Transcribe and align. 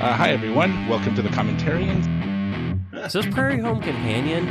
Uh, 0.00 0.12
hi, 0.12 0.30
everyone. 0.30 0.86
Welcome 0.86 1.16
to 1.16 1.22
the 1.22 1.28
Commentarians. 1.28 2.06
Is 3.04 3.14
this 3.14 3.26
Prairie 3.26 3.58
Home 3.58 3.80
Companion? 3.80 4.46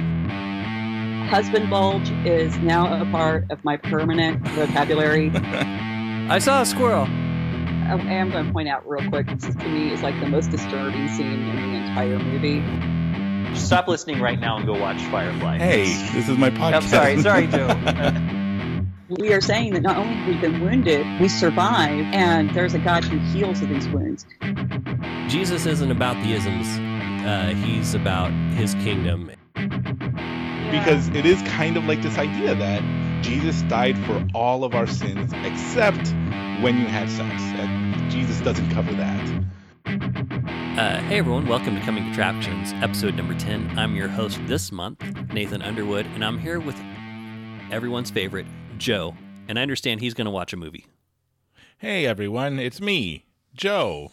Husband 1.30 1.70
bulge 1.70 2.10
is 2.26 2.58
now 2.58 3.02
a 3.02 3.10
part 3.10 3.50
of 3.50 3.64
my 3.64 3.78
permanent 3.78 4.46
vocabulary. 4.50 5.32
I 6.30 6.40
saw 6.40 6.64
a 6.64 6.66
squirrel. 6.66 7.06
I 7.06 7.96
am 8.10 8.30
going 8.30 8.46
to 8.46 8.52
point 8.52 8.68
out 8.68 8.86
real 8.86 9.08
quick. 9.08 9.28
This 9.28 9.46
is, 9.46 9.56
to 9.56 9.70
me 9.70 9.94
is 9.94 10.02
like 10.02 10.20
the 10.20 10.28
most 10.28 10.52
disturbing 10.52 11.08
scene 11.16 11.28
in 11.28 11.72
the 11.72 11.78
entire 11.78 12.20
movie. 12.20 13.56
Stop 13.56 13.88
listening 13.88 14.20
right 14.20 14.42
now 14.42 14.58
and 14.58 14.66
go 14.66 14.78
watch 14.78 15.02
Firefly. 15.04 15.60
Hey, 15.60 15.86
this 16.12 16.28
is 16.28 16.38
my 16.38 16.50
podcast. 16.50 16.74
I'm 16.74 17.22
sorry, 17.22 17.22
sorry, 17.22 17.48
Joe. 17.48 18.34
We 19.10 19.32
are 19.32 19.40
saying 19.40 19.74
that 19.74 19.84
not 19.84 19.96
only 19.96 20.16
have 20.16 20.28
we 20.28 20.36
been 20.36 20.60
wounded, 20.60 21.08
we 21.22 21.30
survive, 21.30 22.06
and 22.14 22.54
there's 22.54 22.74
a 22.74 22.80
God 22.80 23.06
who 23.06 23.18
heals 23.32 23.62
of 23.62 23.70
these 23.70 23.88
wounds. 23.88 24.26
Jesus 25.28 25.66
isn't 25.66 25.92
about 25.92 26.16
the 26.24 26.32
isms. 26.32 26.66
Uh, 27.26 27.54
he's 27.62 27.94
about 27.94 28.32
his 28.56 28.74
kingdom. 28.76 29.30
because 30.72 31.10
it 31.10 31.26
is 31.26 31.42
kind 31.42 31.76
of 31.76 31.84
like 31.84 32.02
this 32.02 32.18
idea 32.18 32.56
that 32.56 32.82
Jesus 33.22 33.62
died 33.64 33.98
for 34.06 34.26
all 34.34 34.64
of 34.64 34.74
our 34.74 34.88
sins 34.88 35.34
except 35.44 36.08
when 36.64 36.78
you 36.78 36.86
had 36.86 37.10
sex. 37.10 37.42
And 37.42 38.10
Jesus 38.10 38.40
doesn't 38.40 38.70
cover 38.72 38.94
that. 38.94 39.44
Uh, 40.80 41.00
hey 41.02 41.18
everyone, 41.18 41.46
welcome 41.46 41.76
to 41.76 41.82
Coming 41.82 42.08
Attractions, 42.10 42.72
episode 42.82 43.16
number 43.16 43.34
10. 43.34 43.78
I'm 43.78 43.98
your 43.98 44.08
host 44.08 44.40
this 44.46 44.72
month, 44.72 45.04
Nathan 45.34 45.62
Underwood, 45.62 46.06
and 46.06 46.24
I'm 46.24 46.38
here 46.38 46.62
with 46.62 46.80
everyone's 47.70 48.12
favorite, 48.12 48.46
Joe. 48.78 49.14
And 49.50 49.60
I 49.60 49.62
understand 49.62 50.00
he's 50.00 50.14
going 50.14 50.26
to 50.26 50.32
watch 50.32 50.54
a 50.54 50.58
movie. 50.58 50.86
Hey, 51.80 52.06
everyone, 52.06 52.60
it's 52.60 52.80
me, 52.80 53.26
Joe. 53.58 54.12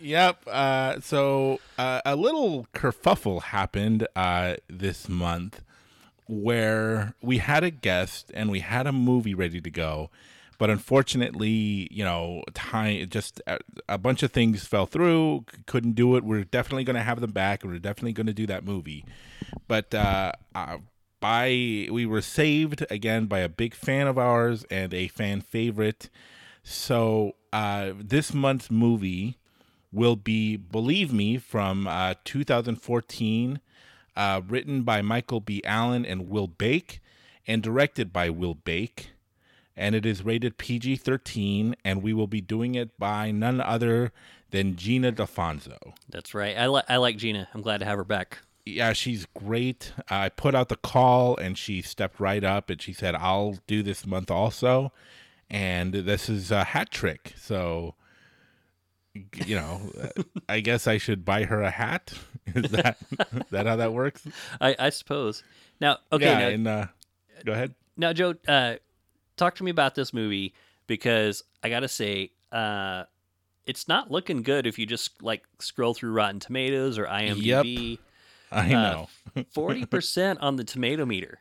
yep. 0.00 0.42
Uh, 0.46 1.00
so 1.00 1.60
uh, 1.78 2.00
a 2.04 2.16
little 2.16 2.66
kerfuffle 2.74 3.42
happened 3.42 4.06
uh, 4.14 4.56
this 4.68 5.08
month 5.08 5.62
where 6.26 7.14
we 7.22 7.38
had 7.38 7.64
a 7.64 7.70
guest 7.70 8.30
and 8.34 8.50
we 8.50 8.60
had 8.60 8.86
a 8.86 8.92
movie 8.92 9.34
ready 9.34 9.60
to 9.60 9.70
go. 9.70 10.10
But 10.58 10.68
unfortunately, 10.68 11.88
you 11.90 12.04
know, 12.04 12.44
time 12.52 13.08
just 13.08 13.40
a, 13.46 13.58
a 13.88 13.96
bunch 13.96 14.22
of 14.22 14.30
things 14.30 14.66
fell 14.66 14.84
through. 14.84 15.46
Couldn't 15.64 15.94
do 15.94 16.16
it. 16.16 16.24
We're 16.24 16.44
definitely 16.44 16.84
going 16.84 16.96
to 16.96 17.02
have 17.02 17.22
them 17.22 17.30
back. 17.32 17.64
We're 17.64 17.78
definitely 17.78 18.12
going 18.12 18.26
to 18.26 18.34
do 18.34 18.46
that 18.46 18.62
movie. 18.62 19.06
But 19.66 19.94
uh, 19.94 20.32
uh, 20.54 20.78
by 21.18 21.88
we 21.90 22.04
were 22.06 22.20
saved 22.20 22.84
again 22.90 23.26
by 23.26 23.38
a 23.38 23.48
big 23.48 23.74
fan 23.74 24.06
of 24.06 24.18
ours 24.18 24.66
and 24.70 24.92
a 24.92 25.08
fan 25.08 25.40
favorite. 25.40 26.10
So 26.62 27.34
uh, 27.52 27.92
this 27.98 28.32
month's 28.34 28.70
movie 28.70 29.38
will 29.92 30.16
be 30.16 30.56
Believe 30.56 31.12
Me 31.12 31.36
from 31.38 31.86
uh, 31.86 32.14
2014, 32.24 33.60
uh, 34.16 34.40
written 34.46 34.82
by 34.82 35.02
Michael 35.02 35.40
B. 35.40 35.62
Allen 35.64 36.04
and 36.04 36.28
Will 36.28 36.48
Bakke, 36.48 36.98
and 37.46 37.62
directed 37.62 38.12
by 38.12 38.30
Will 38.30 38.54
Bakke. 38.54 39.06
And 39.76 39.94
it 39.94 40.04
is 40.04 40.24
rated 40.24 40.58
PG 40.58 40.96
13, 40.96 41.74
and 41.84 42.02
we 42.02 42.12
will 42.12 42.26
be 42.26 42.40
doing 42.40 42.74
it 42.74 42.98
by 42.98 43.30
none 43.30 43.60
other 43.60 44.12
than 44.50 44.76
Gina 44.76 45.10
D'Afonso. 45.12 45.78
That's 46.08 46.34
right. 46.34 46.56
I, 46.56 46.66
li- 46.66 46.82
I 46.88 46.96
like 46.98 47.16
Gina. 47.16 47.48
I'm 47.54 47.62
glad 47.62 47.78
to 47.78 47.86
have 47.86 47.96
her 47.96 48.04
back. 48.04 48.38
yeah, 48.66 48.92
she's 48.92 49.26
great. 49.26 49.92
I 50.10 50.28
put 50.28 50.54
out 50.54 50.68
the 50.68 50.76
call 50.76 51.36
and 51.36 51.56
she 51.56 51.80
stepped 51.82 52.20
right 52.20 52.44
up 52.44 52.68
and 52.68 52.80
she 52.82 52.92
said, 52.92 53.14
I'll 53.14 53.58
do 53.66 53.82
this 53.82 54.04
month 54.06 54.30
also. 54.30 54.92
And 55.50 55.92
this 55.92 56.28
is 56.28 56.50
a 56.50 56.62
hat 56.64 56.90
trick. 56.90 57.34
So, 57.36 57.94
you 59.44 59.56
know, 59.56 59.80
I 60.48 60.60
guess 60.60 60.86
I 60.86 60.98
should 60.98 61.24
buy 61.24 61.44
her 61.44 61.62
a 61.62 61.70
hat. 61.70 62.12
Is 62.54 62.70
that, 62.70 62.96
that 63.50 63.66
how 63.66 63.76
that 63.76 63.92
works? 63.92 64.26
I, 64.60 64.74
I 64.78 64.90
suppose. 64.90 65.42
Now, 65.80 65.98
okay, 66.12 66.24
yeah. 66.26 66.38
now, 66.38 66.48
and 66.48 66.68
uh, 66.68 66.86
go 67.44 67.52
ahead. 67.52 67.74
now, 67.96 68.12
Joe, 68.12 68.34
uh, 68.48 68.74
talk 69.36 69.56
to 69.56 69.64
me 69.64 69.70
about 69.70 69.94
this 69.94 70.12
movie 70.12 70.54
because 70.86 71.42
I 71.62 71.68
got 71.70 71.80
to 71.80 71.88
say, 71.88 72.30
uh, 72.52 73.04
it's 73.66 73.88
not 73.88 74.10
looking 74.10 74.42
good 74.42 74.66
if 74.66 74.78
you 74.78 74.86
just 74.86 75.22
like 75.22 75.42
scroll 75.58 75.94
through 75.94 76.12
Rotten 76.12 76.40
Tomatoes 76.40 76.98
or 76.98 77.06
IMDb. 77.06 77.98
I 78.52 78.66
Uh, 78.74 79.06
know. 79.36 79.44
Forty 79.52 79.84
percent 79.86 80.40
on 80.40 80.56
the 80.56 80.64
tomato 80.64 81.04
meter. 81.06 81.40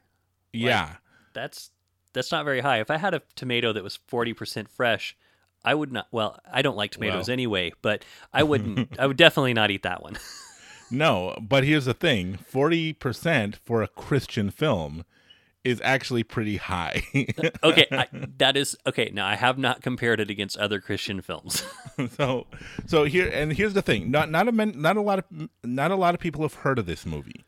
yeah. 0.54 0.96
That's 1.34 1.70
that's 2.14 2.32
not 2.32 2.46
very 2.46 2.62
high. 2.62 2.80
If 2.80 2.90
I 2.92 2.98
had 2.98 3.14
a 3.14 3.22
tomato 3.36 3.74
that 3.74 3.84
was 3.84 3.96
forty 4.08 4.34
percent 4.34 4.70
fresh, 4.70 5.16
I 5.64 5.76
would 5.76 5.92
not. 5.92 6.08
Well, 6.12 6.40
I 6.52 6.62
don't 6.62 6.78
like 6.78 6.92
tomatoes 6.92 7.28
Well. 7.28 7.34
anyway, 7.34 7.74
but 7.82 8.04
I 8.34 8.44
wouldn't. 8.44 9.00
I 9.00 9.08
would 9.08 9.18
definitely 9.18 9.54
not 9.54 9.72
eat 9.72 9.84
that 9.84 10.02
one. 10.04 10.18
No, 10.92 11.38
but 11.40 11.64
here's 11.64 11.86
the 11.86 11.94
thing 11.94 12.40
40% 12.52 13.56
for 13.64 13.84
a 13.84 13.88
Christian 13.88 14.50
film 14.50 15.06
is 15.64 15.80
actually 15.84 16.24
pretty 16.24 16.58
high. 16.58 17.04
okay, 17.64 17.86
I, 17.92 18.08
that 18.38 18.58
is 18.58 18.76
okay. 18.88 19.12
Now 19.14 19.28
I 19.28 19.36
have 19.36 19.58
not 19.58 19.82
compared 19.84 20.20
it 20.20 20.30
against 20.30 20.58
other 20.58 20.80
Christian 20.82 21.22
films. 21.22 21.64
so 22.18 22.48
so 22.88 23.04
here 23.04 23.28
and 23.28 23.54
here's 23.54 23.74
the 23.74 23.82
thing 23.82 24.10
not 24.10 24.32
not 24.32 24.48
a 24.48 24.52
men, 24.52 24.74
not 24.78 24.98
a 24.98 25.02
lot 25.02 25.20
of 25.20 25.26
not 25.64 25.92
a 25.92 25.96
lot 25.96 26.16
of 26.16 26.20
people 26.20 26.42
have 26.42 26.56
heard 26.56 26.80
of 26.80 26.86
this 26.86 27.06
movie 27.06 27.46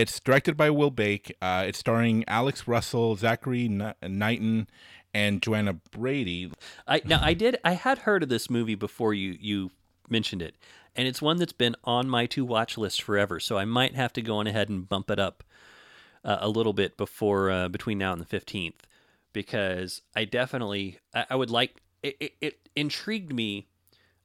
it's 0.00 0.20
directed 0.20 0.56
by 0.56 0.70
will 0.70 0.90
bakke 0.90 1.32
uh, 1.42 1.64
it's 1.66 1.78
starring 1.78 2.24
alex 2.26 2.66
russell 2.66 3.16
zachary 3.16 3.68
Kn- 3.68 3.94
knighton 4.02 4.68
and 5.12 5.40
johanna 5.42 5.74
braddy 5.90 6.50
I 6.86 7.00
now 7.04 7.20
I 7.22 7.34
did. 7.34 7.56
I 7.64 7.72
had 7.72 7.98
heard 7.98 8.22
of 8.22 8.28
this 8.28 8.50
movie 8.50 8.74
before 8.74 9.14
you 9.14 9.36
you 9.40 9.70
mentioned 10.08 10.42
it, 10.42 10.56
and 10.94 11.08
it's 11.08 11.22
one 11.22 11.38
that's 11.38 11.52
been 11.52 11.76
on 11.84 12.08
my 12.08 12.26
to 12.26 12.44
watch 12.44 12.76
list 12.76 13.02
forever. 13.02 13.40
So 13.40 13.56
I 13.56 13.64
might 13.64 13.94
have 13.94 14.12
to 14.14 14.22
go 14.22 14.36
on 14.36 14.46
ahead 14.46 14.68
and 14.68 14.88
bump 14.88 15.10
it 15.10 15.18
up 15.18 15.44
uh, 16.24 16.38
a 16.40 16.48
little 16.48 16.72
bit 16.72 16.96
before 16.96 17.50
uh, 17.50 17.68
between 17.68 17.98
now 17.98 18.12
and 18.12 18.20
the 18.20 18.26
fifteenth, 18.26 18.86
because 19.32 20.02
I 20.14 20.24
definitely 20.24 20.98
I, 21.14 21.26
I 21.30 21.36
would 21.36 21.50
like 21.50 21.80
it, 22.02 22.16
it. 22.20 22.32
It 22.40 22.68
intrigued 22.76 23.32
me 23.32 23.68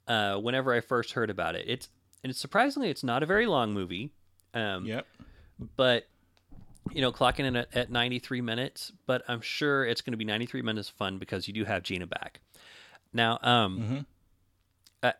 uh, 0.07 0.37
whenever 0.37 0.73
I 0.73 0.81
first 0.81 1.13
heard 1.13 1.29
about 1.29 1.55
it. 1.55 1.65
It's 1.67 1.89
and 2.23 2.31
it's 2.31 2.39
surprisingly 2.39 2.89
it's 2.89 3.03
not 3.03 3.23
a 3.23 3.25
very 3.25 3.45
long 3.45 3.73
movie. 3.73 4.11
Um, 4.53 4.85
yep 4.85 5.05
but 5.75 6.07
you 6.91 7.01
know, 7.01 7.11
clocking 7.11 7.41
in 7.45 7.55
at, 7.55 7.75
at 7.75 7.91
93 7.91 8.41
minutes, 8.41 8.91
but 9.05 9.21
I'm 9.27 9.41
sure 9.41 9.85
it's 9.85 10.01
going 10.01 10.13
to 10.13 10.17
be 10.17 10.25
93 10.25 10.63
minutes 10.63 10.89
of 10.89 10.95
fun 10.95 11.19
because 11.19 11.47
you 11.47 11.53
do 11.53 11.63
have 11.65 11.83
Gina 11.83 12.07
back. 12.07 12.39
Now, 13.13 13.37
um, 13.43 13.79
Mhm. 13.79 14.05
uh, 15.03 15.11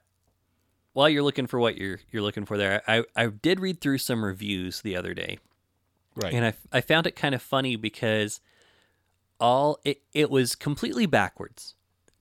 while 0.94 1.09
you're 1.09 1.22
looking 1.22 1.45
for 1.47 1.59
what 1.59 1.78
you're 1.78 1.99
you're 2.11 2.23
looking 2.23 2.45
for 2.45 2.57
there, 2.57 2.81
I 2.88 3.03
I 3.16 3.28
did 3.28 3.59
read 3.59 3.81
through 3.81 3.99
some 3.99 4.23
reviews 4.25 4.81
the 4.81 4.95
other 4.95 5.13
day, 5.13 5.38
right 6.16 6.33
and 6.33 6.45
I 6.45 6.53
I 6.72 6.81
found 6.81 7.05
it 7.07 7.16
kind 7.16 7.35
of 7.35 7.41
funny 7.41 7.75
because 7.75 8.41
all 9.39 9.79
it 9.83 10.01
it 10.13 10.29
was 10.31 10.55
completely 10.55 11.05
backwards, 11.05 11.75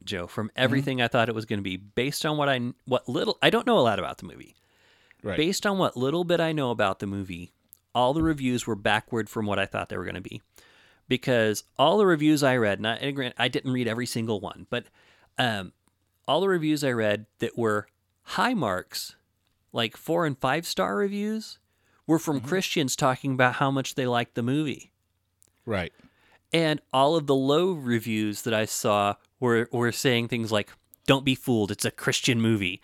Joe, 0.04 0.26
from 0.26 0.50
everything 0.56 1.00
I 1.00 1.08
thought 1.08 1.28
it 1.28 1.34
was 1.34 1.46
going 1.46 1.58
to 1.58 1.62
be 1.64 1.76
based 1.76 2.26
on 2.26 2.36
what 2.36 2.48
I 2.48 2.60
what 2.84 3.08
little 3.08 3.38
I 3.40 3.50
don't 3.50 3.66
know 3.66 3.78
a 3.78 3.80
lot 3.80 3.98
about 3.98 4.18
the 4.18 4.26
movie. 4.26 4.56
right 5.22 5.36
Based 5.36 5.66
on 5.66 5.78
what 5.78 5.96
little 5.96 6.24
bit 6.24 6.38
I 6.40 6.52
know 6.52 6.70
about 6.70 6.98
the 7.00 7.06
movie, 7.06 7.52
all 7.98 8.14
the 8.14 8.22
reviews 8.22 8.64
were 8.64 8.76
backward 8.76 9.28
from 9.28 9.44
what 9.44 9.58
I 9.58 9.66
thought 9.66 9.88
they 9.88 9.96
were 9.96 10.04
going 10.04 10.14
to 10.14 10.20
be. 10.20 10.40
Because 11.08 11.64
all 11.76 11.98
the 11.98 12.06
reviews 12.06 12.44
I 12.44 12.56
read, 12.56 12.80
not 12.80 13.02
and 13.02 13.34
I 13.36 13.48
didn't 13.48 13.72
read 13.72 13.88
every 13.88 14.06
single 14.06 14.38
one, 14.38 14.68
but 14.70 14.84
um, 15.36 15.72
all 16.28 16.40
the 16.40 16.48
reviews 16.48 16.84
I 16.84 16.92
read 16.92 17.26
that 17.40 17.58
were 17.58 17.88
high 18.22 18.54
marks, 18.54 19.16
like 19.72 19.96
four 19.96 20.26
and 20.26 20.38
five 20.38 20.64
star 20.64 20.94
reviews, 20.94 21.58
were 22.06 22.20
from 22.20 22.40
Christians 22.40 22.94
talking 22.94 23.32
about 23.32 23.54
how 23.54 23.72
much 23.72 23.96
they 23.96 24.06
liked 24.06 24.36
the 24.36 24.44
movie. 24.44 24.92
right 25.66 25.92
And 26.52 26.80
all 26.92 27.16
of 27.16 27.26
the 27.26 27.34
low 27.34 27.72
reviews 27.72 28.42
that 28.42 28.54
I 28.54 28.64
saw 28.64 29.16
were 29.40 29.68
were 29.72 29.90
saying 29.90 30.28
things 30.28 30.52
like, 30.52 30.70
"Don't 31.06 31.24
be 31.24 31.34
fooled, 31.34 31.72
it's 31.72 31.84
a 31.84 31.90
Christian 31.90 32.40
movie." 32.40 32.80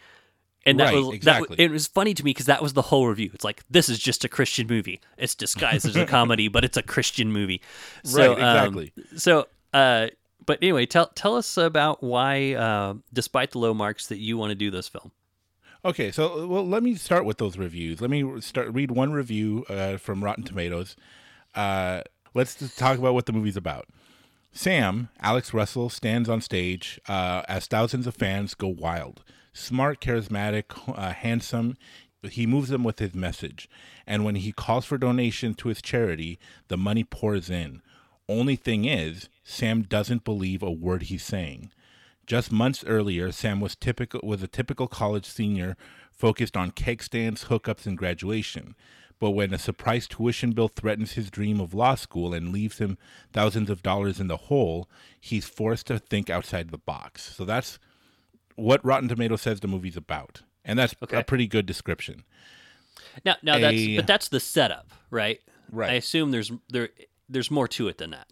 And 0.66 0.81
that 0.81 0.87
Right, 0.87 0.94
was 0.94 1.14
exactly. 1.14 1.49
w- 1.56 1.64
it 1.69 1.70
was 1.70 1.87
funny 1.87 2.14
to 2.14 2.25
me 2.25 2.31
because 2.31 2.46
that 2.46 2.62
was 2.62 2.72
the 2.72 2.82
whole 2.82 3.06
review. 3.06 3.31
It's 3.34 3.44
like 3.44 3.62
this 3.69 3.88
is 3.88 3.99
just 3.99 4.25
a 4.25 4.28
Christian 4.28 4.66
movie. 4.66 5.00
It's 5.19 5.34
disguised 5.34 5.84
as 5.87 5.94
a 5.96 6.06
comedy, 6.19 6.49
but 6.49 6.64
it's 6.64 6.76
a 6.78 6.82
Christian 6.82 7.31
movie. 7.32 7.61
So, 8.05 8.19
Right, 8.31 8.38
exactly. 8.38 8.93
Um, 8.96 9.19
so, 9.19 9.46
uh, 9.75 10.08
but 10.46 10.58
anyway, 10.62 10.87
tell 10.87 11.08
tell 11.14 11.37
us 11.37 11.56
about 11.58 12.02
why, 12.02 12.55
uh, 12.55 12.94
despite 13.12 13.50
the 13.50 13.58
low 13.58 13.75
marks, 13.75 14.06
that 14.06 14.19
you 14.19 14.38
want 14.38 14.50
to 14.50 14.55
do 14.55 14.70
this 14.70 14.88
film. 14.88 15.12
Okay, 15.84 16.11
so 16.11 16.46
well, 16.46 16.66
let 16.66 16.82
me 16.82 16.94
start 16.94 17.26
with 17.26 17.37
those 17.37 17.58
reviews. 17.58 18.00
Let 18.00 18.08
me 18.08 18.40
start 18.40 18.72
read 18.72 18.90
one 18.90 19.12
review 19.12 19.66
uh, 19.69 19.99
from 19.99 20.25
Rotten 20.25 20.44
Tomatoes. 20.44 20.96
Uh, 21.55 22.00
let's 22.32 22.55
just 22.55 22.78
talk 22.78 22.96
about 22.99 23.12
what 23.12 23.26
the 23.26 23.32
movie's 23.34 23.56
about. 23.56 23.87
Sam, 24.50 25.08
Alex 25.20 25.52
Russell, 25.52 25.90
stands 25.90 26.28
on 26.28 26.40
stage 26.40 26.99
uh, 27.08 27.43
as 27.49 27.66
thousands 27.66 28.06
of 28.06 28.14
fans 28.14 28.55
go 28.55 28.69
wild. 28.69 29.22
Smart, 29.55 30.01
charismatic, 30.01 30.65
uh, 30.99 31.12
handsome, 31.12 31.77
he 32.23 32.47
moves 32.47 32.69
them 32.69 32.83
with 32.83 32.99
his 32.99 33.15
message. 33.15 33.69
And 34.06 34.25
when 34.25 34.35
he 34.35 34.53
calls 34.53 34.85
for 34.85 34.99
donations 34.99 35.56
to 35.59 35.69
his 35.69 35.81
charity, 35.81 36.39
the 36.69 36.77
money 36.77 37.05
pours 37.05 37.49
in. 37.49 37.81
Only 38.29 38.56
thing 38.56 38.85
is, 38.85 39.29
Sam 39.45 39.83
doesn't 39.83 40.25
believe 40.25 40.62
a 40.62 40.71
word 40.71 41.05
he's 41.05 41.23
saying. 41.23 41.71
Just 42.27 42.51
months 42.51 42.85
earlier, 42.87 43.31
Sam 43.31 43.61
was 43.61 43.77
typical 43.77 44.21
was 44.25 44.43
a 44.43 44.49
typical 44.49 44.89
college 44.89 45.27
senior 45.27 45.77
focused 46.11 46.57
on 46.57 46.71
keg 46.71 47.03
stands, 47.03 47.45
hookups, 47.45 47.87
and 47.87 47.97
graduation. 47.97 48.75
But 49.21 49.31
when 49.31 49.55
a 49.55 49.59
surprise 49.59 50.09
tuition 50.09 50.53
bill 50.53 50.69
threatens 50.69 51.12
his 51.12 51.31
dream 51.31 51.61
of 51.61 51.75
law 51.75 51.95
school 51.95 52.35
and 52.35 52.53
leaves 52.53 52.79
him 52.79 52.99
thousands 53.33 53.71
of 53.71 53.83
dollars 53.83 54.19
in 54.19 54.27
the 54.27 54.37
hole, 54.37 54.89
he's 55.21 55.45
forced 55.45 55.87
to 55.87 55.99
think 55.99 56.29
outside 56.29 56.71
the 56.71 56.79
box. 56.79 57.35
So 57.37 57.45
that's 57.45 57.79
what 58.56 58.85
Rotten 58.85 59.09
Tomato 59.09 59.37
says 59.37 59.61
the 59.61 59.69
movie's 59.69 59.97
about. 59.97 60.43
And 60.65 60.79
that's 60.79 60.95
Okay. 61.03 61.19
a 61.19 61.25
pretty 61.25 61.47
good 61.47 61.67
description. 61.67 62.25
Now, 63.25 63.37
now 63.43 63.59
that's 63.59 63.87
but 63.97 64.06
that's 64.06 64.29
the 64.29 64.41
setup, 64.41 64.91
right? 65.11 65.41
Right. 65.71 65.91
I 65.91 65.95
assume 65.95 66.31
there's 66.31 66.51
there 66.71 66.89
there's 67.29 67.51
more 67.51 67.69
to 67.69 67.89
it 67.89 67.99
than 67.99 68.11
that. 68.11 68.29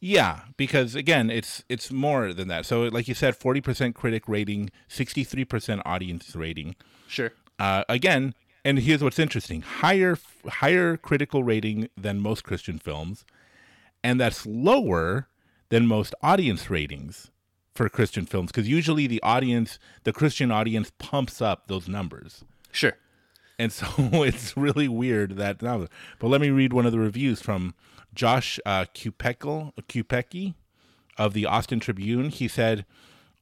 Yeah, 0.00 0.40
because 0.56 0.94
again, 0.94 1.30
it's 1.30 1.64
it's 1.68 1.90
more 1.90 2.32
than 2.32 2.48
that. 2.48 2.66
So, 2.66 2.82
like 2.82 3.08
you 3.08 3.14
said, 3.14 3.36
forty 3.36 3.60
percent 3.60 3.94
critic 3.94 4.28
rating, 4.28 4.70
sixty 4.88 5.24
three 5.24 5.44
percent 5.44 5.80
audience 5.84 6.34
rating. 6.36 6.76
Sure. 7.08 7.32
Uh, 7.58 7.84
again, 7.88 8.34
and 8.64 8.78
here's 8.80 9.02
what's 9.02 9.18
interesting: 9.18 9.62
higher 9.62 10.18
higher 10.46 10.96
critical 10.96 11.42
rating 11.42 11.88
than 11.96 12.20
most 12.20 12.44
Christian 12.44 12.78
films, 12.78 13.24
and 14.04 14.20
that's 14.20 14.44
lower 14.46 15.28
than 15.70 15.86
most 15.86 16.14
audience 16.22 16.68
ratings 16.68 17.30
for 17.74 17.88
Christian 17.88 18.26
films. 18.26 18.50
Because 18.50 18.68
usually 18.68 19.06
the 19.06 19.22
audience, 19.22 19.78
the 20.04 20.12
Christian 20.12 20.50
audience, 20.50 20.92
pumps 20.98 21.40
up 21.40 21.68
those 21.68 21.88
numbers. 21.88 22.44
Sure. 22.70 22.96
And 23.58 23.72
so 23.72 23.86
it's 23.98 24.56
really 24.56 24.88
weird 24.88 25.36
that 25.36 25.62
now. 25.62 25.86
But 26.18 26.28
let 26.28 26.40
me 26.40 26.50
read 26.50 26.72
one 26.72 26.86
of 26.86 26.92
the 26.92 26.98
reviews 26.98 27.40
from 27.40 27.74
Josh 28.14 28.58
uh, 28.66 28.86
Kupecki 28.94 30.54
of 31.16 31.34
the 31.34 31.46
Austin 31.46 31.80
Tribune. 31.80 32.30
He 32.30 32.48
said, 32.48 32.84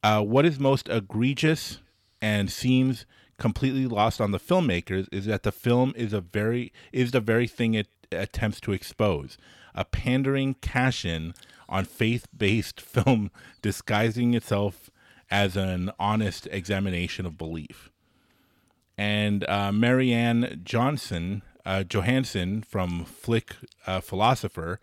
uh, 0.03 0.21
"What 0.21 0.45
is 0.45 0.59
most 0.59 0.87
egregious 0.89 1.79
and 2.21 2.51
seems 2.51 3.05
completely 3.37 3.87
lost 3.87 4.21
on 4.21 4.31
the 4.31 4.39
filmmakers 4.39 5.07
is 5.11 5.25
that 5.25 5.43
the 5.43 5.51
film 5.51 5.93
is 5.95 6.13
a 6.13 6.21
very 6.21 6.71
is 6.91 7.11
the 7.11 7.19
very 7.19 7.47
thing 7.47 7.73
it 7.73 7.87
attempts 8.11 8.61
to 8.61 8.71
expose: 8.71 9.37
a 9.73 9.85
pandering 9.85 10.53
cash-in 10.55 11.33
on 11.71 11.85
faith-based 11.85 12.79
film 12.95 13.31
disguising 13.63 14.35
itself 14.35 14.91
as 15.31 15.57
an 15.57 15.91
honest 15.97 16.47
examination 16.51 17.25
of 17.25 17.37
belief." 17.37 17.89
and 18.97 19.49
uh, 19.49 19.71
Marianne 19.71 20.61
Johnson 20.63 21.41
uh, 21.65 21.83
Johansson 21.83 22.61
from 22.61 23.05
Flick 23.05 23.55
uh, 23.87 24.01
Philosopher. 24.01 24.79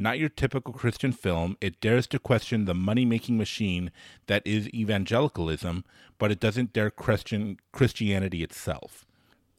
Not 0.00 0.18
your 0.18 0.28
typical 0.28 0.72
Christian 0.72 1.12
film. 1.12 1.56
It 1.60 1.80
dares 1.80 2.06
to 2.08 2.18
question 2.18 2.64
the 2.64 2.74
money 2.74 3.04
making 3.04 3.36
machine 3.36 3.90
that 4.26 4.46
is 4.46 4.68
evangelicalism, 4.68 5.84
but 6.18 6.30
it 6.30 6.38
doesn't 6.38 6.72
dare 6.72 6.90
question 6.90 7.58
Christianity 7.72 8.44
itself. 8.44 9.04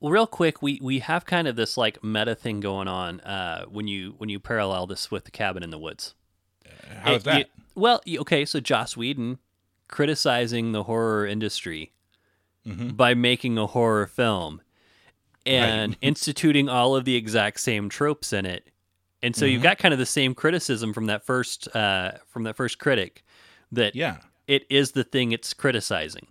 Real 0.01 0.27
quick, 0.27 0.61
we 0.61 0.79
we 0.81 0.99
have 0.99 1.25
kind 1.25 1.45
of 1.45 1.57
this 1.57 1.75
like 1.75 2.01
meta 2.01 2.35
thing 2.35 2.61
going 2.61 2.87
on 2.87 3.19
uh, 3.21 3.65
when 3.65 3.87
you 3.87 4.15
when 4.17 4.29
you 4.29 4.39
parallel 4.39 4.87
this 4.87 5.11
with 5.11 5.25
the 5.25 5.31
cabin 5.31 5.61
in 5.61 5.71
the 5.71 5.79
woods. 5.79 6.15
How's 7.01 7.21
It- 7.21 7.23
that? 7.25 7.49
well, 7.75 8.01
okay, 8.07 8.45
so 8.45 8.59
Joss 8.59 8.95
Whedon 8.97 9.39
criticizing 9.87 10.71
the 10.71 10.83
horror 10.83 11.25
industry 11.25 11.91
Mm-hmm. 12.67 12.89
by 12.89 13.13
making 13.13 13.57
a 13.57 13.65
horror 13.67 14.05
film 14.05 14.61
and 15.45 15.95
instituting 16.01 16.67
all 16.67 16.95
of 16.95 17.05
the 17.05 17.15
exact 17.15 17.61
same 17.61 17.87
tropes 17.89 18.33
in 18.33 18.45
it. 18.45 18.69
And 19.23 19.33
so 19.35 19.45
Mm-hmm. 19.45 19.53
you've 19.53 19.63
got 19.63 19.77
kind 19.77 19.93
of 19.93 19.97
the 19.97 20.05
same 20.05 20.35
criticism 20.35 20.93
from 20.93 21.05
that 21.05 21.25
first 21.25 21.73
uh, 21.75 22.11
from 22.27 22.43
that 22.43 22.55
first 22.57 22.77
critic 22.77 23.23
that 23.71 23.95
yeah, 23.95 24.17
it 24.45 24.65
is 24.69 24.91
the 24.91 25.03
thing 25.05 25.31
it's 25.31 25.53
criticizing. 25.53 26.27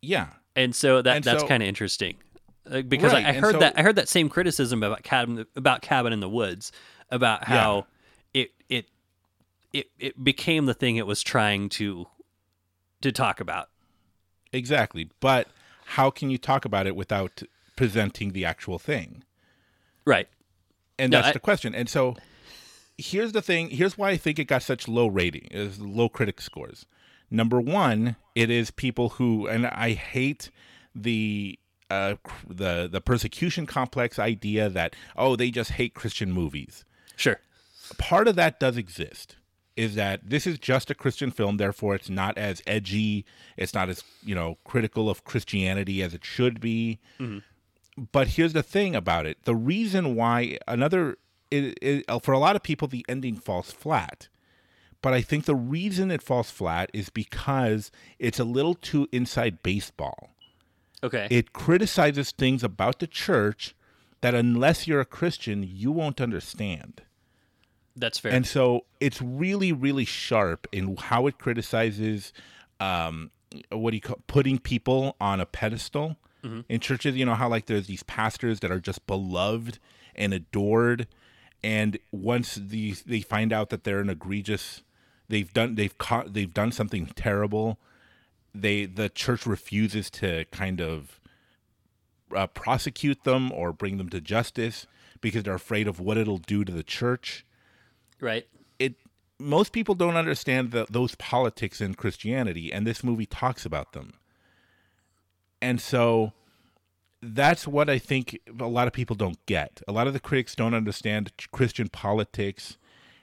yeah, 0.00 0.28
And 0.54 0.74
so 0.74 1.02
that 1.02 1.16
And 1.16 1.24
that's 1.24 1.42
so- 1.42 1.48
kind 1.48 1.62
of 1.62 1.68
interesting. 1.68 2.16
Uh, 2.70 2.82
because 2.82 3.12
Right, 3.12 3.24
I, 3.26 3.30
I 3.30 3.32
heard 3.34 3.54
so- 3.54 3.58
that 3.60 3.74
I 3.78 3.82
heard 3.82 3.96
that 3.96 4.08
same 4.08 4.28
criticism 4.28 4.82
about 4.82 5.02
cabin 5.02 5.44
about 5.56 5.82
cabin 5.82 6.12
in 6.12 6.20
the 6.20 6.28
woods 6.28 6.72
about 7.10 7.44
how 7.44 7.86
it 8.32 8.52
it 8.68 8.88
it 9.78 9.86
it 9.98 10.24
became 10.24 10.66
the 10.66 10.74
thing 10.74 10.96
it 10.96 11.06
was 11.06 11.22
trying 11.22 11.68
to 11.70 12.06
to 13.02 13.12
talk 13.12 13.40
about. 13.40 13.68
exactly. 14.52 15.10
But 15.20 15.48
how 15.96 16.10
can 16.10 16.30
you 16.30 16.38
talk 16.38 16.64
about 16.64 16.86
it 16.86 16.96
without 16.96 17.42
presenting 17.76 18.32
the 18.32 18.44
actual 18.44 18.78
thing? 18.78 19.22
Right. 20.04 20.28
and 20.98 21.10
No, 21.12 21.18
that's 21.18 21.28
I- 21.28 21.32
the 21.32 21.40
question. 21.40 21.74
And 21.74 21.88
so 21.88 22.16
here's 22.96 23.32
the 23.32 23.42
thing. 23.42 23.70
Here's 23.70 23.98
why 23.98 24.10
I 24.10 24.16
think 24.16 24.38
it 24.38 24.44
got 24.46 24.62
such 24.62 24.88
low 24.88 25.06
rating, 25.06 25.48
is 25.50 25.78
low 25.80 26.08
critic 26.08 26.40
scores. 26.40 26.86
Number 27.30 27.60
one, 27.60 28.16
it 28.34 28.50
is 28.50 28.70
people 28.70 29.10
who, 29.10 29.46
and 29.46 29.66
I 29.66 29.92
hate 29.92 30.50
the 30.94 31.58
uh, 31.90 32.14
the 32.48 32.88
the 32.90 33.00
persecution 33.00 33.66
complex 33.66 34.18
idea 34.18 34.68
that 34.70 34.96
oh 35.16 35.36
they 35.36 35.50
just 35.50 35.72
hate 35.72 35.94
Christian 35.94 36.32
movies. 36.32 36.84
Sure. 37.16 37.38
Part 37.98 38.26
of 38.26 38.34
that 38.36 38.58
does 38.58 38.76
exist. 38.76 39.36
Is 39.76 39.94
that 39.94 40.20
this 40.24 40.46
is 40.46 40.58
just 40.58 40.90
a 40.90 40.94
Christian 40.94 41.30
film, 41.30 41.58
therefore 41.58 41.94
it's 41.94 42.08
not 42.08 42.38
as 42.38 42.62
edgy, 42.66 43.26
it's 43.56 43.74
not 43.74 43.88
as 43.90 44.02
you 44.24 44.34
know 44.34 44.56
critical 44.64 45.10
of 45.10 45.24
Christianity 45.24 46.02
as 46.02 46.14
it 46.14 46.24
should 46.24 46.60
be. 46.60 46.98
Mm-hmm. 47.20 47.38
But 48.12 48.28
here's 48.28 48.52
the 48.52 48.62
thing 48.62 48.94
about 48.94 49.26
it. 49.26 49.44
The 49.44 49.54
reason 49.54 50.14
why 50.14 50.58
another 50.66 51.18
it, 51.50 51.78
it, 51.82 52.04
uh, 52.08 52.18
for 52.18 52.32
a 52.32 52.38
lot 52.38 52.56
of 52.56 52.62
people 52.62 52.88
the 52.88 53.04
ending 53.08 53.36
falls 53.36 53.70
flat. 53.70 54.28
But 55.02 55.12
i 55.12 55.20
think 55.20 55.44
the 55.44 55.54
reason 55.54 56.10
it 56.10 56.22
falls 56.22 56.50
flat 56.50 56.90
is 56.92 57.10
because 57.10 57.90
it's 58.18 58.40
a 58.40 58.44
little 58.44 58.74
too 58.74 59.08
inside 59.12 59.62
baseball. 59.62 60.30
Okay. 61.04 61.28
it 61.30 61.52
criticizes 61.52 62.30
things 62.32 62.64
about 62.64 62.98
the 62.98 63.06
church 63.06 63.76
that 64.22 64.34
unless 64.34 64.88
you're 64.88 65.00
a 65.00 65.04
christian 65.04 65.62
you 65.62 65.92
won't 65.92 66.22
understand 66.22 67.02
that's 67.96 68.18
fair. 68.18 68.32
and 68.32 68.46
so 68.46 68.84
it's 69.00 69.20
really, 69.22 69.72
really 69.72 70.04
sharp 70.04 70.66
in 70.70 70.96
how 70.96 71.26
it 71.26 71.38
criticizes, 71.38 72.32
um, 72.78 73.30
what 73.70 73.90
do 73.90 73.96
you 73.96 74.00
call 74.02 74.18
putting 74.26 74.58
people 74.58 75.16
on 75.20 75.40
a 75.40 75.46
pedestal 75.46 76.16
in 76.68 76.78
churches. 76.78 77.16
You 77.16 77.24
know 77.26 77.34
how 77.34 77.48
like 77.48 77.66
there's 77.66 77.88
these 77.88 78.04
pastors 78.04 78.60
that 78.60 78.70
are 78.70 78.78
just 78.78 79.04
beloved 79.06 79.80
and 80.14 80.32
adored, 80.32 81.08
and 81.64 81.98
once 82.12 82.54
these 82.54 83.02
they 83.02 83.20
find 83.20 83.52
out 83.52 83.70
that 83.70 83.82
they're 83.82 84.00
an 84.00 84.10
egregious, 84.10 84.82
they've 85.28 85.52
done 85.52 85.74
they've 85.74 85.96
caught 85.98 86.34
they've 86.34 86.54
done 86.54 86.70
something 86.70 87.06
terrible, 87.16 87.78
they 88.54 88.86
the 88.86 89.08
church 89.08 89.44
refuses 89.44 90.08
to 90.10 90.44
kind 90.52 90.80
of 90.80 91.18
uh, 92.34 92.46
prosecute 92.46 93.24
them 93.24 93.50
or 93.50 93.72
bring 93.72 93.96
them 93.96 94.08
to 94.10 94.20
justice 94.20 94.86
because 95.20 95.42
they're 95.42 95.54
afraid 95.54 95.88
of 95.88 95.98
what 95.98 96.16
it'll 96.16 96.38
do 96.38 96.64
to 96.64 96.72
the 96.72 96.84
church 96.84 97.44
right. 98.20 98.46
it 98.78 98.94
most 99.38 99.72
people 99.72 99.94
don't 99.94 100.16
understand 100.16 100.70
the, 100.70 100.86
those 100.90 101.14
politics 101.16 101.80
in 101.80 101.94
Christianity, 101.94 102.72
and 102.72 102.86
this 102.86 103.04
movie 103.04 103.26
talks 103.26 103.66
about 103.66 103.92
them. 103.92 104.14
And 105.60 105.80
so 105.80 106.32
that's 107.22 107.66
what 107.66 107.90
I 107.90 107.98
think 107.98 108.38
a 108.58 108.66
lot 108.66 108.86
of 108.86 108.92
people 108.92 109.16
don't 109.16 109.44
get. 109.46 109.82
A 109.88 109.92
lot 109.92 110.06
of 110.06 110.12
the 110.12 110.20
critics 110.20 110.54
don't 110.54 110.74
understand 110.74 111.32
Christian 111.50 111.88
politics 111.88 112.78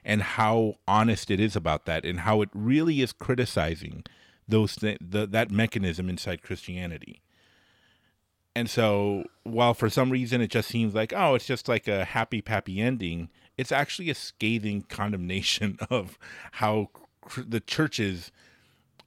and 0.05 0.21
how 0.21 0.75
honest 0.87 1.31
it 1.31 1.39
is 1.39 1.55
about 1.55 1.85
that, 1.85 2.05
and 2.05 2.21
how 2.21 2.41
it 2.41 2.49
really 2.53 3.01
is 3.01 3.13
criticizing 3.13 4.03
those 4.47 4.75
th- 4.75 4.97
the, 4.99 5.25
that 5.25 5.49
mechanism 5.49 6.09
inside 6.09 6.41
Christianity. 6.43 7.21
And 8.55 8.69
so, 8.69 9.23
while 9.43 9.73
for 9.73 9.89
some 9.89 10.11
reason 10.11 10.41
it 10.41 10.51
just 10.51 10.67
seems 10.67 10.93
like, 10.93 11.13
oh, 11.15 11.35
it's 11.35 11.45
just 11.45 11.67
like 11.67 11.87
a 11.87 12.05
happy, 12.05 12.41
pappy 12.41 12.81
ending, 12.81 13.29
it's 13.57 13.71
actually 13.71 14.09
a 14.09 14.15
scathing 14.15 14.81
condemnation 14.89 15.77
of 15.89 16.17
how 16.53 16.89
cr- 17.21 17.41
the 17.47 17.59
churches 17.59 18.31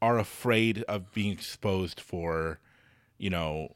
are 0.03 0.19
afraid 0.19 0.83
of 0.85 1.13
being 1.13 1.33
exposed 1.33 1.99
for, 2.01 2.59
you 3.19 3.31
know, 3.31 3.75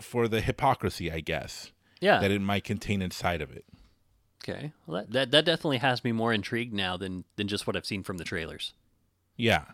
for 0.00 0.26
the 0.28 0.40
hypocrisy, 0.40 1.10
I 1.12 1.20
guess, 1.20 1.72
Yeah. 2.00 2.20
that 2.20 2.30
it 2.30 2.40
might 2.40 2.64
contain 2.64 3.02
inside 3.02 3.42
of 3.42 3.50
it. 3.52 3.64
okay. 4.42 4.72
Well, 4.86 5.02
that, 5.02 5.12
that 5.12 5.30
that 5.30 5.44
definitely 5.44 5.78
has 5.78 6.02
me 6.04 6.12
more 6.12 6.32
intrigued 6.32 6.72
now 6.72 6.96
than 6.96 7.24
than 7.36 7.48
just 7.48 7.66
what 7.66 7.76
I've 7.76 7.86
seen 7.86 8.02
from 8.02 8.18
the 8.18 8.24
trailers. 8.24 8.72
Yeah. 9.36 9.64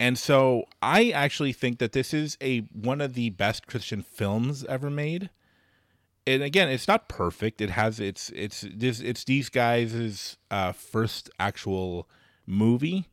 And 0.00 0.18
so 0.18 0.64
I 0.80 1.10
actually 1.10 1.52
think 1.52 1.78
that 1.78 1.92
this 1.92 2.12
is 2.14 2.36
a 2.40 2.60
one 2.72 3.00
of 3.00 3.14
the 3.14 3.30
best 3.30 3.66
Christian 3.66 4.02
films 4.02 4.64
ever 4.64 4.88
made. 4.90 5.30
And 6.26 6.42
again, 6.42 6.68
it's 6.68 6.86
not 6.86 7.08
perfect. 7.08 7.60
It 7.60 7.70
has 7.70 7.98
it's 7.98 8.30
it's 8.30 8.64
this 8.72 9.00
it's 9.00 9.24
these 9.24 9.48
guys' 9.48 10.36
uh, 10.50 10.72
first 10.72 11.30
actual 11.40 12.08
movie, 12.46 13.08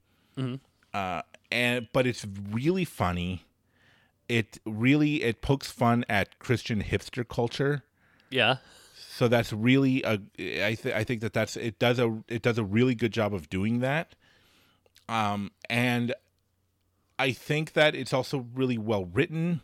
uh, 0.93 1.21
and 1.51 1.87
but 1.91 2.05
it's 2.05 2.25
really 2.51 2.85
funny. 2.85 3.45
It 4.27 4.59
really 4.65 5.23
it 5.23 5.41
pokes 5.41 5.71
fun 5.71 6.05
at 6.07 6.37
Christian 6.37 6.83
hipster 6.83 7.27
culture 7.27 7.81
Yeah. 8.29 8.57
so 8.95 9.27
that's 9.27 9.51
really 9.51 10.03
a 10.03 10.19
I, 10.37 10.75
th- 10.75 10.93
I 10.93 11.03
think 11.03 11.21
that 11.21 11.33
that's 11.33 11.57
it 11.57 11.79
does 11.79 11.97
a 11.97 12.21
it 12.27 12.43
does 12.43 12.59
a 12.59 12.63
really 12.63 12.93
good 12.93 13.11
job 13.11 13.33
of 13.33 13.49
doing 13.49 13.79
that 13.79 14.13
um 15.07 15.49
and 15.67 16.13
I 17.17 17.31
think 17.31 17.73
that 17.73 17.95
it's 17.95 18.13
also 18.13 18.45
really 18.53 18.77
well 18.77 19.05
written, 19.05 19.61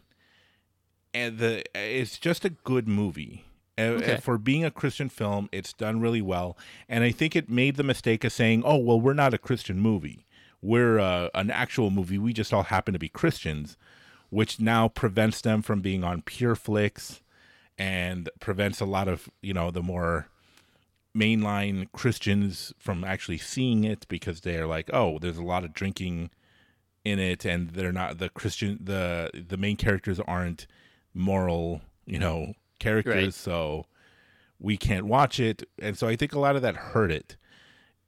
and 1.15 1.37
the 1.39 1.63
it's 1.73 2.19
just 2.19 2.45
a 2.45 2.49
good 2.49 2.87
movie. 2.87 3.45
Uh, 3.77 3.81
Okay. 3.81 4.17
For 4.21 4.37
being 4.37 4.63
a 4.63 4.71
Christian 4.71 5.09
film, 5.09 5.49
it's 5.51 5.73
done 5.73 5.99
really 5.99 6.21
well, 6.21 6.57
and 6.87 7.03
I 7.03 7.11
think 7.11 7.35
it 7.35 7.49
made 7.49 7.75
the 7.75 7.83
mistake 7.83 8.23
of 8.23 8.31
saying, 8.31 8.63
"Oh, 8.65 8.77
well, 8.77 8.99
we're 8.99 9.13
not 9.13 9.33
a 9.33 9.37
Christian 9.37 9.79
movie. 9.79 10.25
We're 10.61 10.99
uh, 10.99 11.29
an 11.33 11.51
actual 11.51 11.89
movie. 11.91 12.17
We 12.17 12.33
just 12.33 12.53
all 12.53 12.63
happen 12.63 12.93
to 12.93 12.99
be 12.99 13.09
Christians," 13.09 13.77
which 14.29 14.59
now 14.59 14.87
prevents 14.87 15.41
them 15.41 15.61
from 15.61 15.81
being 15.81 16.03
on 16.03 16.21
Pure 16.21 16.55
Flix, 16.55 17.21
and 17.77 18.29
prevents 18.39 18.79
a 18.79 18.85
lot 18.85 19.07
of 19.07 19.29
you 19.41 19.53
know 19.53 19.71
the 19.71 19.83
more 19.83 20.27
mainline 21.17 21.87
Christians 21.93 22.73
from 22.77 23.03
actually 23.03 23.37
seeing 23.37 23.83
it 23.83 24.05
because 24.07 24.41
they're 24.41 24.67
like, 24.67 24.89
"Oh, 24.93 25.19
there's 25.19 25.37
a 25.37 25.43
lot 25.43 25.63
of 25.63 25.73
drinking." 25.73 26.29
in 27.03 27.19
it 27.19 27.45
and 27.45 27.69
they're 27.69 27.91
not 27.91 28.17
the 28.17 28.29
christian 28.29 28.79
the 28.83 29.29
the 29.47 29.57
main 29.57 29.77
characters 29.77 30.19
aren't 30.21 30.65
moral 31.15 31.81
you 32.05 32.19
know 32.19 32.53
characters 32.79 33.15
Right. 33.23 33.33
so 33.33 33.85
we 34.59 34.77
can't 34.77 35.05
watch 35.05 35.39
it 35.39 35.63
and 35.81 35.97
so 35.97 36.07
i 36.07 36.15
think 36.15 36.33
a 36.33 36.39
lot 36.39 36.55
of 36.55 36.61
that 36.61 36.75
hurt 36.75 37.11
it 37.11 37.35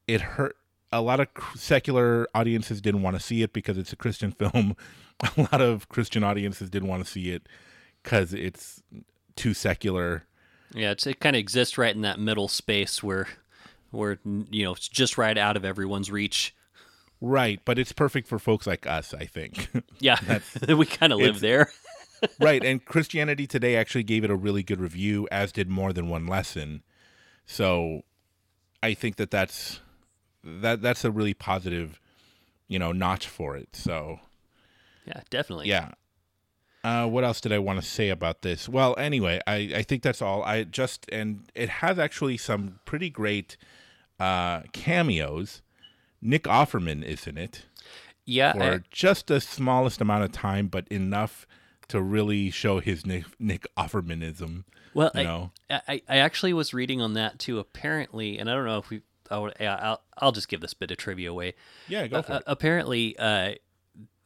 it 0.07 0.21
hurt 0.21 0.55
a 0.91 1.01
lot 1.01 1.19
of 1.19 1.27
secular 1.55 2.27
audiences 2.35 2.79
didn't 2.81 3.01
want 3.01 3.15
to 3.17 3.21
see 3.21 3.41
it 3.41 3.53
because 3.53 3.77
it's 3.77 3.91
a 3.93 3.95
christian 3.95 4.31
film 4.39 4.75
a 5.21 5.41
lot 5.41 5.61
of 5.61 5.89
christian 5.89 6.23
audiences 6.23 6.69
didn't 6.69 6.89
want 6.89 7.03
to 7.03 7.09
see 7.09 7.31
it 7.31 7.47
because 8.03 8.33
it's 8.33 8.83
too 9.35 9.53
secular 9.53 10.23
Yeah, 10.73 10.91
it's, 10.91 11.07
it 11.07 11.19
kind 11.19 11.35
of 11.35 11.39
exists 11.39 11.77
right 11.77 11.93
in 11.95 12.01
that 12.01 12.19
middle 12.19 12.47
space 12.47 13.01
where, 13.03 13.27
where 13.91 14.19
you 14.51 14.63
know, 14.65 14.73
it's 14.73 14.87
just 14.87 15.17
right 15.17 15.37
out 15.37 15.55
of 15.57 15.63
everyone's 15.65 16.09
reach. 16.11 16.53
right 17.21 17.59
but 17.65 17.77
it's 17.79 17.91
perfect 17.91 18.27
for 18.27 18.37
folks 18.39 18.65
like 18.67 18.85
us 18.87 19.13
i 19.13 19.25
think 19.25 19.69
Yeah, 19.99 20.19
we 20.67 20.85
kind 20.85 21.11
of 21.13 21.19
live 21.19 21.39
there. 21.39 21.71
Right 22.39 22.63
and 22.63 22.83
christianity 22.85 23.45
today 23.47 23.75
actually 23.75 24.03
gave 24.03 24.23
it 24.23 24.29
a 24.29 24.35
really 24.35 24.63
good 24.63 24.79
review 24.79 25.27
as 25.31 25.51
did 25.51 25.69
more 25.69 25.93
than 25.93 26.09
one 26.09 26.25
lesson 26.27 26.81
so 27.45 28.01
i 28.83 28.93
think 28.93 29.15
that 29.17 29.31
that's 29.31 29.79
that 30.43 30.81
that's 30.81 31.03
a 31.05 31.11
really 31.11 31.33
positive 31.33 31.99
you 32.67 32.79
know 32.79 32.91
notch 32.91 33.27
for 33.27 33.55
it 33.55 33.69
so 33.75 34.19
Yeah, 35.05 35.21
definitely. 35.29 35.67
yeah 35.67 35.91
uh, 36.83 37.05
what 37.05 37.23
else 37.25 37.41
did 37.41 37.51
I 37.51 37.59
want 37.59 37.81
to 37.81 37.85
say 37.85 38.07
about 38.07 38.43
this? 38.43 38.69
Well, 38.69 38.95
anyway, 38.97 39.41
I, 39.45 39.55
I 39.75 39.81
think 39.81 40.03
that's 40.03 40.21
all. 40.21 40.41
I 40.43 40.63
just 40.63 41.05
and 41.11 41.41
it 41.53 41.67
has 41.67 41.99
actually 41.99 42.37
some 42.37 42.79
pretty 42.85 43.09
great 43.09 43.57
uh, 44.21 44.61
cameos. 44.71 45.61
Nick 46.21 46.43
Offerman 46.43 47.03
is 47.03 47.27
in 47.27 47.37
it 47.37 47.65
yeah. 48.25 48.53
for 48.53 48.61
I- 48.63 48.79
just 48.89 49.27
the 49.27 49.41
smallest 49.41 49.99
amount 49.99 50.23
of 50.23 50.31
time, 50.31 50.67
but 50.67 50.87
enough 50.87 51.45
to 51.89 52.01
really 52.01 52.49
show 52.51 52.79
his 52.79 53.05
Nick, 53.05 53.25
Nick 53.39 53.65
Offermanism. 53.77 54.63
well, 54.93 55.11
you 55.15 55.21
I, 55.21 55.23
know, 55.23 55.51
I, 55.69 56.01
I 56.07 56.17
actually 56.17 56.53
was 56.53 56.73
reading 56.73 57.01
on 57.01 57.13
that 57.13 57.39
too. 57.39 57.59
Apparently, 57.59 58.37
and 58.37 58.49
I 58.49 58.53
don't 58.53 58.65
know 58.65 58.77
if 58.79 58.89
we. 58.89 59.01
I 59.29 59.37
would, 59.39 59.61
I'll 59.61 60.01
I'll 60.17 60.31
just 60.31 60.47
give 60.47 60.61
this 60.61 60.73
bit 60.73 60.89
of 60.91 60.97
trivia 60.97 61.29
away. 61.31 61.53
yeah, 61.87 62.07
go 62.07 62.21
for 62.21 62.33
Uh, 62.33 62.37
it. 62.37 62.43
apparently, 62.47 63.17
uh, 63.17 63.55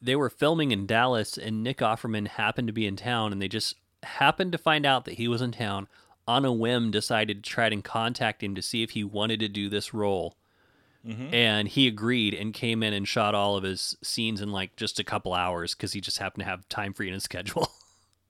they 0.00 0.14
were 0.16 0.30
filming 0.30 0.70
in 0.70 0.86
Dallas, 0.86 1.36
and 1.36 1.62
Nick 1.64 1.78
Offerman 1.78 2.28
happened 2.28 2.68
to 2.68 2.72
be 2.72 2.86
in 2.86 2.96
town, 2.96 3.32
and 3.32 3.42
they 3.42 3.48
just 3.48 3.74
happened 4.04 4.52
to 4.52 4.58
find 4.58 4.86
out 4.86 5.04
that 5.06 5.14
he 5.14 5.26
was 5.28 5.42
in 5.42 5.52
town. 5.52 5.88
On 6.28 6.44
a 6.44 6.52
whim, 6.52 6.92
decided 6.92 7.42
to 7.42 7.50
try 7.50 7.66
and 7.66 7.82
contact 7.82 8.44
him 8.44 8.54
to 8.54 8.62
see 8.62 8.84
if 8.84 8.90
he 8.90 9.02
wanted 9.02 9.40
to 9.40 9.48
do 9.48 9.68
this 9.68 9.92
role, 9.92 10.36
Mm-hmm. 11.06 11.34
and 11.34 11.66
he 11.66 11.88
agreed 11.88 12.32
and 12.32 12.54
came 12.54 12.80
in 12.82 12.92
and 12.92 13.08
shot 13.08 13.34
all 13.34 13.56
of 13.56 13.64
his 13.64 13.96
scenes 14.04 14.40
in 14.40 14.52
like 14.52 14.76
just 14.76 15.00
a 15.00 15.04
couple 15.04 15.34
hours 15.34 15.74
because 15.74 15.94
he 15.94 16.00
just 16.00 16.18
happened 16.18 16.44
to 16.44 16.48
have 16.48 16.68
time 16.68 16.92
free 16.92 17.08
in 17.08 17.14
his 17.14 17.24
schedule. 17.30 17.72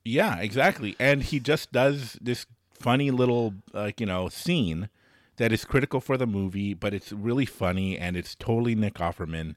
Yeah, 0.03 0.39
exactly. 0.39 0.95
And 0.99 1.21
he 1.21 1.39
just 1.39 1.71
does 1.71 2.17
this 2.19 2.45
funny 2.73 3.11
little 3.11 3.53
like, 3.73 3.99
you 3.99 4.05
know, 4.05 4.27
scene 4.27 4.89
that 5.37 5.51
is 5.51 5.65
critical 5.65 6.01
for 6.01 6.17
the 6.17 6.27
movie, 6.27 6.73
but 6.73 6.93
it's 6.93 7.11
really 7.11 7.45
funny 7.45 7.97
and 7.97 8.17
it's 8.17 8.35
totally 8.35 8.75
Nick 8.75 8.95
Offerman 8.95 9.55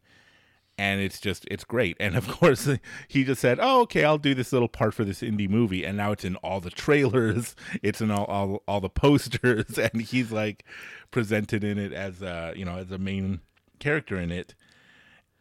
and 0.78 1.00
it's 1.00 1.20
just 1.20 1.46
it's 1.50 1.64
great. 1.64 1.96
And 2.00 2.16
of 2.16 2.28
course, 2.38 2.68
he 3.08 3.24
just 3.24 3.40
said, 3.40 3.58
"Oh, 3.60 3.82
okay, 3.82 4.04
I'll 4.04 4.18
do 4.18 4.34
this 4.34 4.52
little 4.52 4.68
part 4.68 4.94
for 4.94 5.04
this 5.04 5.20
indie 5.20 5.48
movie." 5.48 5.84
And 5.84 5.96
now 5.96 6.12
it's 6.12 6.24
in 6.24 6.36
all 6.36 6.60
the 6.60 6.70
trailers, 6.70 7.54
it's 7.82 8.00
in 8.00 8.10
all 8.10 8.24
all, 8.26 8.62
all 8.68 8.80
the 8.80 8.88
posters 8.90 9.78
and 9.92 10.02
he's 10.02 10.32
like 10.32 10.64
presented 11.10 11.64
in 11.64 11.78
it 11.78 11.92
as 11.92 12.22
a, 12.22 12.52
you 12.56 12.64
know, 12.64 12.76
as 12.76 12.90
a 12.90 12.98
main 12.98 13.40
character 13.78 14.16
in 14.18 14.30
it. 14.30 14.54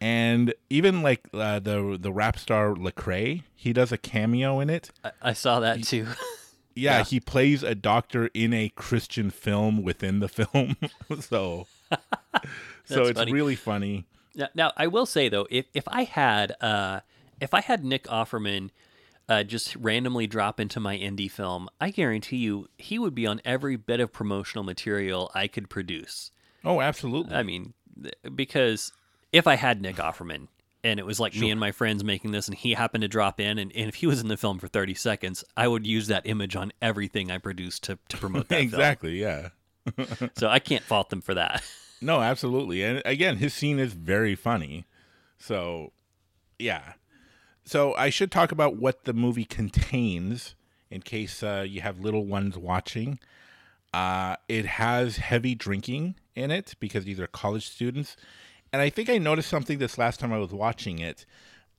And 0.00 0.52
even 0.68 1.02
like 1.02 1.20
uh, 1.32 1.58
the 1.58 1.96
the 2.00 2.12
rap 2.12 2.38
star 2.38 2.74
Lecrae, 2.74 3.42
he 3.54 3.72
does 3.72 3.92
a 3.92 3.98
cameo 3.98 4.60
in 4.60 4.68
it. 4.68 4.90
I, 5.02 5.10
I 5.22 5.32
saw 5.32 5.60
that 5.60 5.82
too. 5.84 6.06
Yeah, 6.74 6.98
Yeah. 6.98 7.04
he 7.04 7.20
plays 7.20 7.62
a 7.62 7.74
doctor 7.74 8.28
in 8.34 8.52
a 8.52 8.68
Christian 8.68 9.30
film 9.30 9.82
within 9.82 10.20
the 10.20 10.28
film. 10.28 10.76
so 11.20 11.66
so 12.84 13.04
it's 13.04 13.18
funny. 13.18 13.32
really 13.32 13.56
funny. 13.56 14.04
Now, 14.36 14.48
now 14.54 14.72
I 14.76 14.86
will 14.86 15.06
say 15.06 15.28
though, 15.28 15.46
if 15.50 15.66
if 15.74 15.84
I 15.88 16.04
had 16.04 16.54
uh, 16.60 17.00
if 17.40 17.54
I 17.54 17.62
had 17.62 17.84
Nick 17.84 18.04
Offerman 18.04 18.70
uh, 19.28 19.42
just 19.42 19.74
randomly 19.76 20.26
drop 20.26 20.60
into 20.60 20.78
my 20.78 20.96
indie 20.96 21.30
film, 21.30 21.68
I 21.80 21.90
guarantee 21.90 22.36
you 22.36 22.68
he 22.78 22.98
would 22.98 23.14
be 23.14 23.26
on 23.26 23.40
every 23.44 23.76
bit 23.76 23.98
of 23.98 24.12
promotional 24.12 24.62
material 24.62 25.30
I 25.34 25.48
could 25.48 25.68
produce. 25.68 26.30
Oh, 26.64 26.80
absolutely. 26.80 27.34
I 27.34 27.42
mean, 27.42 27.74
because 28.34 28.92
if 29.32 29.46
I 29.46 29.56
had 29.56 29.80
Nick 29.80 29.96
Offerman 29.96 30.48
and 30.84 31.00
it 31.00 31.06
was 31.06 31.18
like 31.18 31.34
me 31.34 31.50
and 31.50 31.58
my 31.58 31.72
friends 31.72 32.04
making 32.04 32.30
this, 32.30 32.46
and 32.46 32.56
he 32.56 32.74
happened 32.74 33.02
to 33.02 33.08
drop 33.08 33.40
in, 33.40 33.58
and, 33.58 33.72
and 33.74 33.88
if 33.88 33.96
he 33.96 34.06
was 34.06 34.20
in 34.20 34.28
the 34.28 34.36
film 34.36 34.58
for 34.58 34.68
thirty 34.68 34.94
seconds, 34.94 35.42
I 35.56 35.66
would 35.66 35.86
use 35.86 36.06
that 36.08 36.26
image 36.26 36.54
on 36.54 36.72
everything 36.80 37.30
I 37.30 37.38
produced 37.38 37.84
to 37.84 37.98
to 38.08 38.16
promote 38.16 38.48
that 38.48 38.60
exactly, 38.60 39.20
yeah. 39.20 39.48
So 40.36 40.48
I 40.48 40.58
can't 40.58 40.82
fault 40.82 41.10
them 41.10 41.20
for 41.20 41.34
that. 41.34 41.62
No, 42.00 42.20
absolutely. 42.20 42.82
And 42.82 43.02
again, 43.04 43.36
his 43.36 43.54
scene 43.54 43.78
is 43.78 43.92
very 43.92 44.34
funny. 44.34 44.86
So, 45.38 45.92
yeah. 46.58 46.94
So, 47.64 47.94
I 47.94 48.10
should 48.10 48.30
talk 48.30 48.52
about 48.52 48.76
what 48.76 49.04
the 49.04 49.12
movie 49.12 49.44
contains 49.44 50.54
in 50.90 51.02
case 51.02 51.42
uh, 51.42 51.64
you 51.66 51.80
have 51.80 52.00
little 52.00 52.24
ones 52.24 52.56
watching. 52.56 53.18
Uh, 53.92 54.36
it 54.48 54.66
has 54.66 55.16
heavy 55.16 55.54
drinking 55.54 56.14
in 56.34 56.50
it 56.50 56.74
because 56.80 57.04
these 57.04 57.18
are 57.18 57.26
college 57.26 57.68
students. 57.68 58.16
And 58.72 58.82
I 58.82 58.90
think 58.90 59.08
I 59.08 59.18
noticed 59.18 59.48
something 59.48 59.78
this 59.78 59.98
last 59.98 60.20
time 60.20 60.32
I 60.32 60.38
was 60.38 60.52
watching 60.52 60.98
it. 60.98 61.24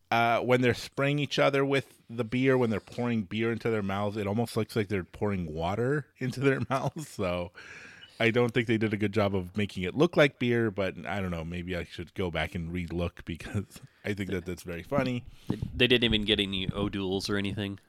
Uh, 0.09 0.39
when 0.39 0.61
they're 0.61 0.73
spraying 0.73 1.19
each 1.19 1.37
other 1.37 1.65
with 1.65 2.01
the 2.09 2.23
beer, 2.23 2.57
when 2.57 2.69
they're 2.69 2.79
pouring 2.79 3.23
beer 3.23 3.51
into 3.51 3.69
their 3.69 3.83
mouths, 3.83 4.15
it 4.15 4.25
almost 4.25 4.55
looks 4.55 4.75
like 4.75 4.87
they're 4.87 5.03
pouring 5.03 5.53
water 5.53 6.07
into 6.17 6.39
their 6.39 6.61
mouths. 6.69 7.07
So, 7.09 7.51
I 8.19 8.31
don't 8.31 8.53
think 8.53 8.67
they 8.67 8.77
did 8.77 8.93
a 8.93 8.97
good 8.97 9.13
job 9.13 9.35
of 9.35 9.55
making 9.55 9.83
it 9.83 9.95
look 9.95 10.17
like 10.17 10.39
beer, 10.39 10.71
but 10.71 10.95
I 11.05 11.21
don't 11.21 11.31
know. 11.31 11.45
Maybe 11.45 11.75
I 11.75 11.83
should 11.83 12.13
go 12.15 12.31
back 12.31 12.55
and 12.55 12.71
relook 12.71 13.25
because 13.25 13.65
I 14.05 14.13
think 14.13 14.31
that 14.31 14.45
that's 14.45 14.63
very 14.63 14.83
funny. 14.83 15.23
They, 15.75 15.87
didn't 15.87 16.03
even 16.03 16.25
get 16.25 16.39
any 16.39 16.67
O'Douls 16.71 17.29
or 17.29 17.37
anything. 17.37 17.79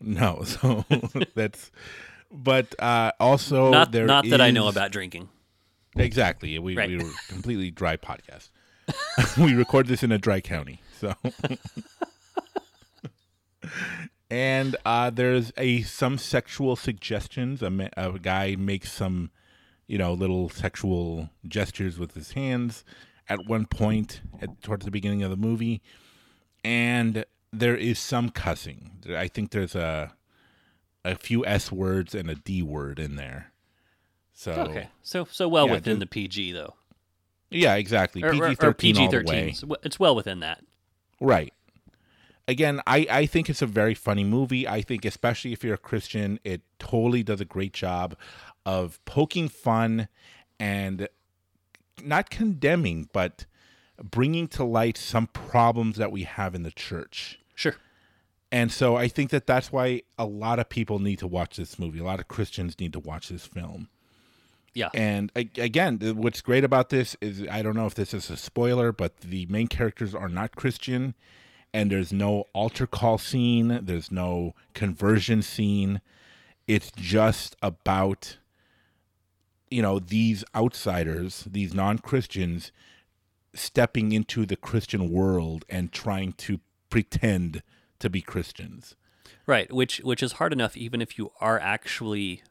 No, 0.00 0.42
so 0.44 0.84
that's. 1.34 1.70
But 2.30 2.74
uh, 2.80 3.12
also, 3.20 3.70
not 3.70 3.92
there 3.92 4.06
not 4.06 4.28
that 4.30 4.40
I 4.40 4.50
know 4.50 4.68
about 4.68 4.90
drinking. 4.90 5.28
Exactly, 5.94 6.58
we 6.58 6.74
Right. 6.76 6.88
we 6.88 6.96
were 6.96 7.10
completely 7.28 7.70
dry 7.70 7.96
podcast. 7.98 8.48
we 9.36 9.54
record 9.54 9.86
this 9.86 10.02
in 10.02 10.10
a 10.10 10.18
dry 10.18 10.40
county, 10.40 10.80
so. 10.98 11.14
and 14.30 14.76
uh, 14.86 15.10
there's 15.10 15.52
a 15.58 15.82
some 15.82 16.16
sexual 16.16 16.74
suggestions. 16.74 17.62
A, 17.62 17.90
a 17.98 18.18
guy 18.18 18.56
makes 18.58 18.90
some, 18.90 19.30
you 19.92 19.98
know, 19.98 20.14
little 20.14 20.48
sexual 20.48 21.28
gestures 21.46 21.98
with 21.98 22.14
his 22.14 22.32
hands 22.32 22.82
at 23.28 23.44
one 23.44 23.66
point 23.66 24.22
at 24.40 24.62
towards 24.62 24.86
the 24.86 24.90
beginning 24.90 25.22
of 25.22 25.28
the 25.28 25.36
movie, 25.36 25.82
and 26.64 27.26
there 27.52 27.76
is 27.76 27.98
some 27.98 28.30
cussing. 28.30 28.92
I 29.14 29.28
think 29.28 29.50
there's 29.50 29.74
a 29.74 30.14
a 31.04 31.14
few 31.14 31.44
s 31.44 31.70
words 31.70 32.14
and 32.14 32.30
a 32.30 32.34
d 32.36 32.62
word 32.62 32.98
in 32.98 33.16
there. 33.16 33.52
So 34.32 34.52
Okay, 34.52 34.88
so 35.02 35.26
so 35.30 35.46
well 35.46 35.66
Yeah, 35.66 35.72
within 35.74 35.98
the- 35.98 36.06
the 36.06 36.10
PG 36.10 36.52
though, 36.52 36.72
yeah, 37.50 37.74
exactly. 37.74 38.22
PG 38.22 38.54
thirteen 38.54 38.94
PG 38.94 39.10
thirteen. 39.10 39.54
It's 39.82 40.00
well 40.00 40.14
within 40.16 40.40
that. 40.40 40.64
Right. 41.20 41.52
Again, 42.48 42.80
I, 42.88 43.06
I 43.08 43.26
think 43.26 43.48
it's 43.48 43.62
a 43.62 43.66
very 43.66 43.94
funny 43.94 44.24
movie. 44.24 44.66
I 44.66 44.82
think, 44.82 45.04
especially 45.04 45.52
if 45.52 45.62
you're 45.62 45.74
a 45.74 45.78
Christian, 45.78 46.40
it 46.42 46.62
totally 46.80 47.22
does 47.22 47.40
a 47.40 47.44
great 47.44 47.72
job 47.72 48.16
of 48.64 49.04
poking 49.04 49.48
fun 49.48 50.08
and 50.58 51.08
not 52.02 52.30
condemning, 52.30 53.08
but 53.12 53.46
bringing 54.02 54.48
to 54.48 54.64
light 54.64 54.96
some 54.96 55.26
problems 55.28 55.96
that 55.96 56.12
we 56.12 56.24
have 56.24 56.54
in 56.54 56.62
the 56.62 56.70
church. 56.70 57.38
Sure. 57.54 57.76
And 58.50 58.70
so 58.70 58.96
I 58.96 59.08
think 59.08 59.30
that 59.30 59.46
that's 59.46 59.72
why 59.72 60.02
a 60.18 60.26
lot 60.26 60.58
of 60.58 60.68
people 60.68 60.98
need 60.98 61.18
to 61.20 61.26
watch 61.26 61.56
this 61.56 61.78
movie. 61.78 61.98
A 61.98 62.04
lot 62.04 62.20
of 62.20 62.28
Christians 62.28 62.78
need 62.78 62.92
to 62.92 63.00
watch 63.00 63.28
this 63.28 63.46
film. 63.46 63.88
Yeah. 64.74 64.88
And 64.94 65.30
again, 65.34 65.98
what's 66.16 66.40
great 66.40 66.64
about 66.64 66.88
this 66.90 67.16
is 67.20 67.46
I 67.50 67.62
don't 67.62 67.76
know 67.76 67.86
if 67.86 67.94
this 67.94 68.14
is 68.14 68.30
a 68.30 68.36
spoiler, 68.36 68.92
but 68.92 69.18
the 69.18 69.46
main 69.46 69.68
characters 69.68 70.14
are 70.14 70.28
not 70.28 70.56
Christian, 70.56 71.14
and 71.74 71.90
there's 71.90 72.12
no 72.12 72.44
altar 72.52 72.86
call 72.86 73.18
scene, 73.18 73.80
there's 73.82 74.10
no 74.10 74.54
conversion 74.74 75.42
scene. 75.42 76.00
It's 76.66 76.90
just 76.90 77.56
about 77.62 78.38
you 79.72 79.82
know 79.82 79.98
these 79.98 80.44
outsiders, 80.54 81.46
these 81.50 81.74
non-Christians 81.74 82.72
stepping 83.54 84.12
into 84.12 84.46
the 84.46 84.56
Christian 84.56 85.10
world 85.10 85.64
and 85.68 85.92
trying 85.92 86.32
to 86.34 86.60
pretend 86.90 87.62
to 87.98 88.10
be 88.10 88.20
Christians. 88.20 88.94
Right, 89.46 89.72
which 89.72 89.98
which 90.00 90.22
is 90.22 90.32
hard 90.32 90.52
enough 90.52 90.76
even 90.76 91.02
if 91.02 91.18
you 91.18 91.32
are 91.40 91.58
actually 91.58 92.42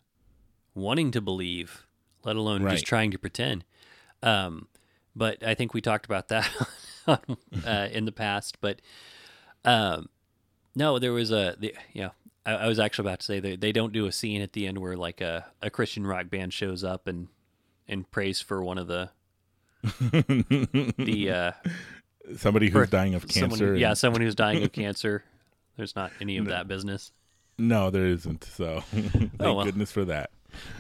wanting 0.74 1.12
to 1.12 1.22
believe, 1.22 1.86
let 2.24 2.36
alone 2.36 2.64
Right. 2.64 2.74
just 2.74 2.86
trying 2.86 3.12
to 3.12 3.20
pretend. 3.20 3.66
Um, 4.24 4.68
but 5.16 5.44
I 5.46 5.54
think 5.54 5.74
we 5.74 5.82
talked 5.82 6.06
about 6.06 6.30
that 6.30 6.50
uh, 7.08 7.88
in 7.92 8.06
the 8.06 8.12
past. 8.12 8.60
But 8.62 8.82
um, 9.66 10.10
no, 10.76 11.00
there 11.00 11.14
was 11.14 11.32
a 11.32 11.56
the, 11.60 11.76
know 12.04 12.12
I, 12.46 12.54
I 12.54 12.68
was 12.68 12.80
actually 12.80 13.08
about 13.10 13.20
to 13.20 13.26
say 13.26 13.40
they 13.40 13.56
they 13.56 13.72
don't 13.72 13.94
do 13.94 14.06
a 14.06 14.12
scene 14.12 14.42
at 14.42 14.54
the 14.54 14.68
end 14.68 14.78
where 14.80 14.96
like 14.98 15.22
a, 15.22 15.46
a 15.62 15.70
Christian 15.70 16.06
rock 16.08 16.30
band 16.30 16.54
shows 16.54 16.84
up 16.84 17.08
and 17.08 17.28
and 17.88 18.10
prays 18.12 18.42
for 18.42 18.64
one 18.64 18.78
of 18.78 18.88
the 18.88 19.10
the 19.84 21.32
uh, 21.32 21.70
Somebody 22.38 22.68
who's 22.70 22.86
for 22.86 22.92
dying 22.92 23.16
of 23.16 23.30
someone 23.32 23.50
cancer. 23.52 23.74
who- 23.74 23.80
yeah, 23.80 23.94
someone 23.94 24.22
who's 24.22 24.36
dying 24.36 24.64
of 24.64 24.72
cancer. 24.74 25.24
There's 25.78 25.96
not 25.96 26.12
any 26.22 26.38
of 26.38 26.46
that 26.48 26.68
business. 26.68 27.12
No, 27.58 27.90
there 27.90 28.06
isn't. 28.08 28.44
So 28.44 28.82
thank 28.92 29.32
Oh, 29.40 29.54
well. 29.56 29.66
goodness 29.66 29.92
for 29.92 30.06
that. 30.06 30.30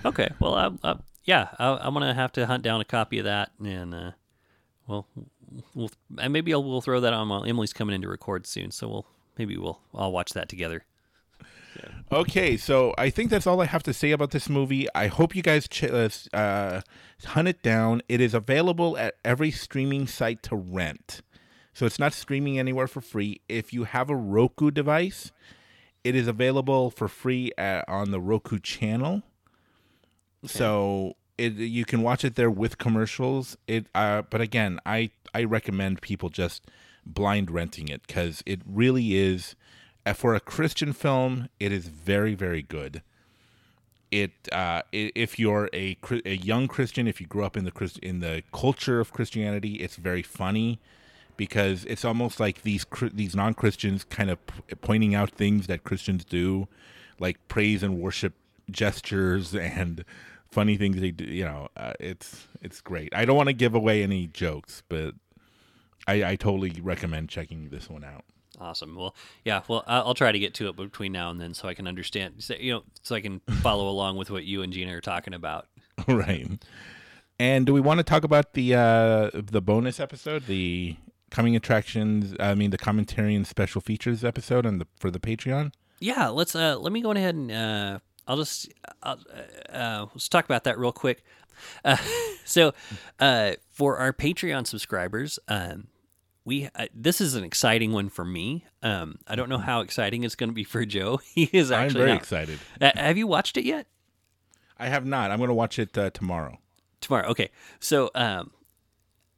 Okay. 0.05 0.29
Well, 0.39 0.53
I, 0.55 0.69
I, 0.83 0.95
yeah, 1.23 1.49
I, 1.57 1.77
I'm 1.81 1.93
gonna 1.93 2.13
have 2.13 2.31
to 2.33 2.45
hunt 2.45 2.63
down 2.63 2.81
a 2.81 2.85
copy 2.85 3.19
of 3.19 3.25
that, 3.25 3.51
and 3.63 3.93
uh, 3.95 4.11
well, 4.87 5.07
we'll 5.73 5.91
and 6.19 6.31
maybe 6.33 6.53
I'll, 6.53 6.63
we'll 6.63 6.81
throw 6.81 6.99
that 7.01 7.13
on 7.13 7.29
while 7.29 7.43
Emily's 7.45 7.73
coming 7.73 7.95
in 7.95 8.01
to 8.03 8.07
record 8.07 8.45
soon. 8.45 8.71
So 8.71 8.87
we'll 8.87 9.05
maybe 9.37 9.57
we'll 9.57 9.79
I'll 9.93 10.11
watch 10.11 10.31
that 10.33 10.49
together. 10.49 10.85
Okay, 12.11 12.57
so 12.57 12.93
I 12.97 13.09
think 13.09 13.29
that's 13.29 13.47
all 13.47 13.61
I 13.61 13.65
have 13.65 13.83
to 13.83 13.93
say 13.93 14.11
about 14.11 14.31
this 14.31 14.49
movie. 14.49 14.87
I 14.93 15.07
hope 15.07 15.35
you 15.35 15.41
guys 15.41 15.67
ch- 15.67 15.83
uh, 15.83 16.09
uh, 16.33 16.81
hunt 17.25 17.47
it 17.47 17.61
down. 17.63 18.01
It 18.09 18.19
is 18.21 18.33
available 18.33 18.97
at 18.97 19.15
every 19.23 19.51
streaming 19.51 20.07
site 20.07 20.43
to 20.43 20.55
rent. 20.55 21.21
So 21.73 21.85
it's 21.85 21.99
not 21.99 22.13
streaming 22.13 22.59
anywhere 22.59 22.87
for 22.87 23.01
free. 23.01 23.41
If 23.47 23.71
you 23.71 23.85
have 23.85 24.09
a 24.09 24.15
Roku 24.15 24.71
device, 24.71 25.31
it 26.03 26.15
is 26.15 26.27
available 26.27 26.89
for 26.91 27.07
free 27.07 27.51
at, 27.57 27.87
on 27.87 28.11
the 28.11 28.19
Roku 28.19 28.59
channel. 28.59 29.23
So 30.45 31.15
it, 31.37 31.53
you 31.53 31.85
can 31.85 32.01
watch 32.01 32.25
it 32.25 32.35
there 32.35 32.51
with 32.51 32.77
commercials. 32.77 33.57
It, 33.67 33.87
uh, 33.95 34.23
but 34.23 34.41
again, 34.41 34.79
I 34.85 35.11
I 35.33 35.43
recommend 35.43 36.01
people 36.01 36.29
just 36.29 36.65
blind 37.05 37.49
renting 37.49 37.87
it 37.87 38.05
because 38.05 38.43
it 38.45 38.61
really 38.65 39.15
is 39.15 39.55
for 40.15 40.35
a 40.35 40.39
Christian 40.39 40.93
film. 40.93 41.49
It 41.59 41.71
is 41.71 41.87
very 41.87 42.35
very 42.35 42.61
good. 42.61 43.01
It 44.11 44.31
uh, 44.51 44.81
if 44.91 45.39
you're 45.39 45.69
a 45.73 45.97
a 46.25 46.35
young 46.35 46.67
Christian, 46.67 47.07
if 47.07 47.21
you 47.21 47.27
grew 47.27 47.45
up 47.45 47.55
in 47.55 47.65
the 47.65 47.71
Christ- 47.71 47.99
in 47.99 48.19
the 48.19 48.43
culture 48.53 48.99
of 48.99 49.13
Christianity, 49.13 49.75
it's 49.75 49.95
very 49.95 50.21
funny 50.23 50.79
because 51.37 51.85
it's 51.85 52.05
almost 52.05 52.39
like 52.39 52.61
these 52.63 52.85
these 53.13 53.35
non 53.35 53.53
Christians 53.53 54.03
kind 54.03 54.29
of 54.29 54.37
pointing 54.81 55.15
out 55.15 55.31
things 55.31 55.67
that 55.67 55.83
Christians 55.83 56.23
do, 56.23 56.67
like 57.19 57.37
praise 57.47 57.83
and 57.83 57.99
worship 57.99 58.33
gestures 58.69 59.55
and 59.55 60.05
funny 60.51 60.77
things 60.77 60.99
they 60.99 61.11
do. 61.11 61.25
You 61.25 61.45
know, 61.45 61.69
uh, 61.77 61.93
it's 61.99 62.47
it's 62.61 62.81
great. 62.81 63.15
I 63.15 63.25
don't 63.25 63.37
want 63.37 63.47
to 63.47 63.53
give 63.53 63.73
away 63.73 64.03
any 64.03 64.27
jokes, 64.27 64.83
but 64.89 65.15
I, 66.07 66.31
I 66.31 66.35
totally 66.35 66.79
recommend 66.81 67.29
checking 67.29 67.69
this 67.69 67.89
one 67.89 68.03
out. 68.03 68.25
Awesome. 68.59 68.95
Well, 68.95 69.15
yeah. 69.45 69.61
Well, 69.67 69.83
I'll, 69.87 70.13
try 70.13 70.31
to 70.31 70.39
get 70.39 70.53
to 70.55 70.67
it 70.67 70.75
between 70.75 71.11
now 71.13 71.29
and 71.31 71.39
then, 71.39 71.53
so 71.53 71.67
I 71.67 71.73
can 71.73 71.87
understand. 71.87 72.35
So, 72.39 72.55
you 72.59 72.73
know, 72.73 72.83
so 73.01 73.15
I 73.15 73.21
can 73.21 73.39
follow 73.61 73.89
along 73.89 74.17
with 74.17 74.29
what 74.29 74.43
you 74.43 74.61
and 74.61 74.73
Gina 74.73 74.95
are 74.95 75.01
talking 75.01 75.33
about. 75.33 75.67
right. 76.07 76.47
And 77.39 77.65
do 77.65 77.73
we 77.73 77.81
want 77.81 77.99
to 77.99 78.03
talk 78.03 78.23
about 78.23 78.53
the 78.53 78.75
uh, 78.75 79.31
the 79.33 79.61
bonus 79.61 79.99
episode, 79.99 80.45
the 80.45 80.95
coming 81.31 81.55
attractions? 81.55 82.35
I 82.39 82.53
mean, 82.53 82.69
the 82.69 82.77
commentary 82.77 83.35
and 83.35 83.47
special 83.47 83.81
features 83.81 84.23
episode, 84.23 84.65
and 84.65 84.79
the 84.79 84.87
for 84.99 85.09
the 85.09 85.19
Patreon. 85.19 85.71
Yeah, 85.99 86.27
let's 86.27 86.55
uh 86.55 86.77
let 86.77 86.91
me 86.91 87.01
go 87.01 87.11
ahead 87.11 87.35
and 87.35 87.51
uh 87.51 87.99
I'll 88.27 88.37
just 88.37 88.71
I'll, 89.01 89.19
uh, 89.33 89.71
uh 89.71 90.05
let's 90.13 90.27
talk 90.27 90.45
about 90.45 90.65
that 90.65 90.77
real 90.77 90.91
quick. 90.91 91.23
Uh, 91.85 91.97
so 92.45 92.73
uh 93.19 93.53
for 93.69 93.97
our 93.97 94.11
Patreon 94.11 94.67
subscribers, 94.67 95.39
um 95.47 95.87
we 96.45 96.69
uh, 96.75 96.87
this 96.93 97.21
is 97.21 97.35
an 97.35 97.43
exciting 97.43 97.91
one 97.91 98.09
for 98.09 98.25
me. 98.25 98.65
Um 98.81 99.19
I 99.27 99.35
don't 99.35 99.49
know 99.49 99.57
how 99.57 99.81
exciting 99.81 100.23
it's 100.23 100.35
going 100.35 100.49
to 100.49 100.53
be 100.55 100.63
for 100.63 100.85
Joe. 100.85 101.17
He 101.35 101.43
is 101.53 101.71
actually 101.71 102.01
I'm 102.01 102.05
very 102.05 102.09
not- 102.11 102.21
excited. 102.21 102.59
Uh, 102.79 102.91
have 102.95 103.17
you 103.17 103.27
watched 103.27 103.57
it 103.57 103.65
yet? 103.65 103.87
I 104.77 104.87
have 104.87 105.05
not. 105.05 105.29
I'm 105.31 105.37
going 105.37 105.49
to 105.49 105.53
watch 105.53 105.77
it 105.77 105.95
uh, 105.97 106.09
tomorrow. 106.09 106.57
tomorrow. 107.01 107.27
Okay, 107.29 107.51
so 107.79 108.09
um, 108.15 108.49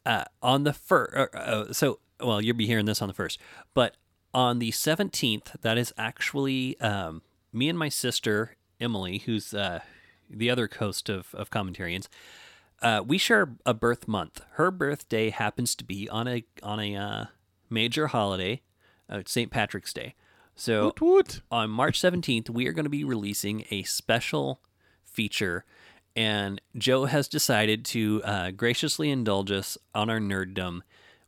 uh, 0.06 0.24
on 0.42 0.64
the 0.64 0.72
first, 0.72 1.14
uh, 1.18 1.38
uh, 1.38 1.74
so 1.74 2.00
well, 2.22 2.40
you'll 2.42 2.56
be 2.56 2.66
hearing 2.68 2.86
this 2.86 3.02
on 3.02 3.10
the 3.10 3.14
first, 3.14 3.38
but 3.74 3.98
on 4.34 4.60
the 4.60 4.72
seventeenth, 4.72 5.58
that 5.62 5.78
is 5.78 5.94
actually 5.98 6.80
um, 6.80 7.22
me 7.52 7.68
and 7.68 7.78
my 7.78 7.90
sister 7.90 8.56
Emily, 8.80 9.18
who's 9.20 9.54
uh, 9.54 9.82
the 10.30 10.50
other 10.50 10.70
host 10.80 11.10
of 11.10 11.36
of 11.36 11.50
commentarians. 11.50 12.08
Uh, 12.84 13.02
we 13.06 13.18
share 13.18 13.56
a 13.66 13.74
birth 13.74 14.08
month. 14.08 14.42
Her 14.52 14.70
birthday 14.70 15.30
happens 15.30 15.74
to 15.76 15.86
be 15.86 16.10
on 16.10 16.28
a 16.28 16.44
on 16.62 16.80
a 16.82 16.96
uh, 16.96 17.26
major 17.70 18.08
holiday, 18.08 18.62
uh, 19.10 19.22
St. 19.26 19.50
Patrick's 19.50 19.94
Day. 19.94 20.16
So 20.56 20.86
Woot 20.86 21.02
woot. 21.02 21.42
on 21.50 21.70
March 21.70 22.00
17th, 22.00 22.50
we 22.50 22.68
are 22.68 22.74
going 22.74 22.84
to 22.84 22.90
be 22.90 23.04
releasing 23.04 23.66
a 23.72 23.84
special 23.84 24.62
feature, 25.06 25.66
and 26.16 26.62
Joe 26.78 27.06
has 27.06 27.28
decided 27.28 27.86
to 27.86 28.22
uh, 28.24 28.52
graciously 28.52 29.10
indulge 29.10 29.50
us 29.50 29.78
on 29.96 30.10
our 30.10 30.20
nerddom. 30.20 30.82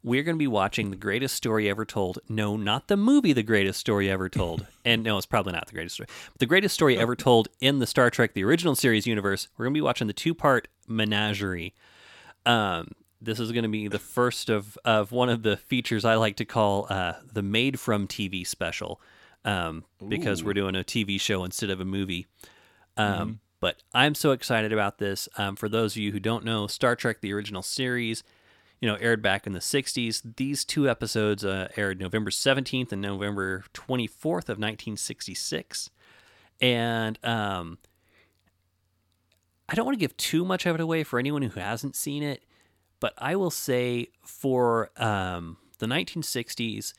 We're 0.06 0.22
going 0.22 0.36
to 0.36 0.40
be 0.40 0.46
watching 0.46 0.92
The 0.92 0.98
Greatest 0.98 1.34
Story 1.36 1.68
Ever 1.68 1.84
Told. 1.84 2.20
No, 2.30 2.56
not 2.56 2.90
the 2.90 2.96
movie 2.96 3.34
The 3.34 3.42
Greatest 3.42 3.80
Story 3.80 4.08
Ever 4.08 4.30
Told. 4.30 4.68
and 4.86 5.02
no, 5.02 5.18
it's 5.18 5.26
probably 5.26 5.54
not 5.54 5.66
The 5.66 5.74
Greatest 5.74 5.96
Story. 5.96 6.08
But 6.32 6.40
The 6.40 6.46
Greatest 6.46 6.76
Story 6.76 6.96
Ever 6.96 7.16
Told 7.16 7.48
in 7.60 7.80
the 7.80 7.88
Star 7.88 8.12
Trek, 8.12 8.34
the 8.36 8.44
original 8.44 8.76
series 8.76 9.08
universe. 9.08 9.48
We're 9.58 9.66
going 9.66 9.74
to 9.74 9.78
be 9.80 9.82
watching 9.82 10.06
the 10.06 10.14
two 10.14 10.36
part 10.36 10.68
menagerie. 10.88 11.74
Um, 12.46 12.92
this 13.20 13.40
is 13.40 13.52
going 13.52 13.64
to 13.64 13.70
be 13.70 13.88
the 13.88 13.98
first 13.98 14.52
of, 14.52 14.78
of 14.86 15.12
one 15.12 15.30
of 15.30 15.42
the 15.42 15.58
features 15.58 16.06
I 16.06 16.14
like 16.16 16.36
to 16.36 16.46
call 16.46 16.86
uh, 16.92 17.14
the 17.34 17.42
Made 17.42 17.80
from 17.80 18.08
TV 18.08 18.46
special 18.46 19.02
um, 19.44 19.86
because 20.08 20.44
we're 20.44 20.54
doing 20.54 20.76
a 20.76 20.84
TV 20.84 21.20
show 21.20 21.44
instead 21.44 21.72
of 21.72 21.82
a 21.82 21.86
movie. 21.86 22.28
Um, 22.96 23.40
But 23.60 23.78
I'm 23.94 24.14
so 24.14 24.32
excited 24.32 24.72
about 24.72 25.00
this. 25.00 25.28
Um, 25.38 25.56
for 25.56 25.68
those 25.68 25.94
of 25.94 25.98
you 25.98 26.12
who 26.12 26.20
don't 26.20 26.46
know, 26.46 26.68
Star 26.68 26.96
Trek, 26.96 27.22
the 27.22 27.34
original 27.34 27.64
series, 27.64 28.24
you 28.86 28.92
know, 28.92 28.98
aired 29.02 29.24
back 29.24 29.48
in 29.48 29.54
the 29.54 29.60
60s. 29.60 30.22
These 30.36 30.64
two 30.64 30.88
episodes 30.88 31.44
uh, 31.44 31.70
aired 31.76 32.00
November 32.00 32.30
17th 32.30 32.92
and 32.92 33.02
November 33.02 33.64
24th 33.74 34.48
of 34.48 34.60
1966. 34.60 35.90
And 36.62 37.18
um, 37.26 37.80
I 39.68 39.74
don't 39.74 39.86
want 39.86 39.98
to 39.98 40.00
give 40.00 40.16
too 40.18 40.46
much 40.46 40.68
of 40.68 40.76
it 40.76 40.82
away 40.82 41.04
for 41.04 41.18
anyone 41.18 41.42
who 41.42 41.60
hasn't 41.60 41.96
seen 41.96 42.22
it, 42.22 42.44
but 43.00 43.16
I 43.18 43.36
will 43.36 43.50
say 43.50 44.10
for 44.22 44.92
um, 44.98 45.58
the 45.80 45.88
1960s, 45.88 46.94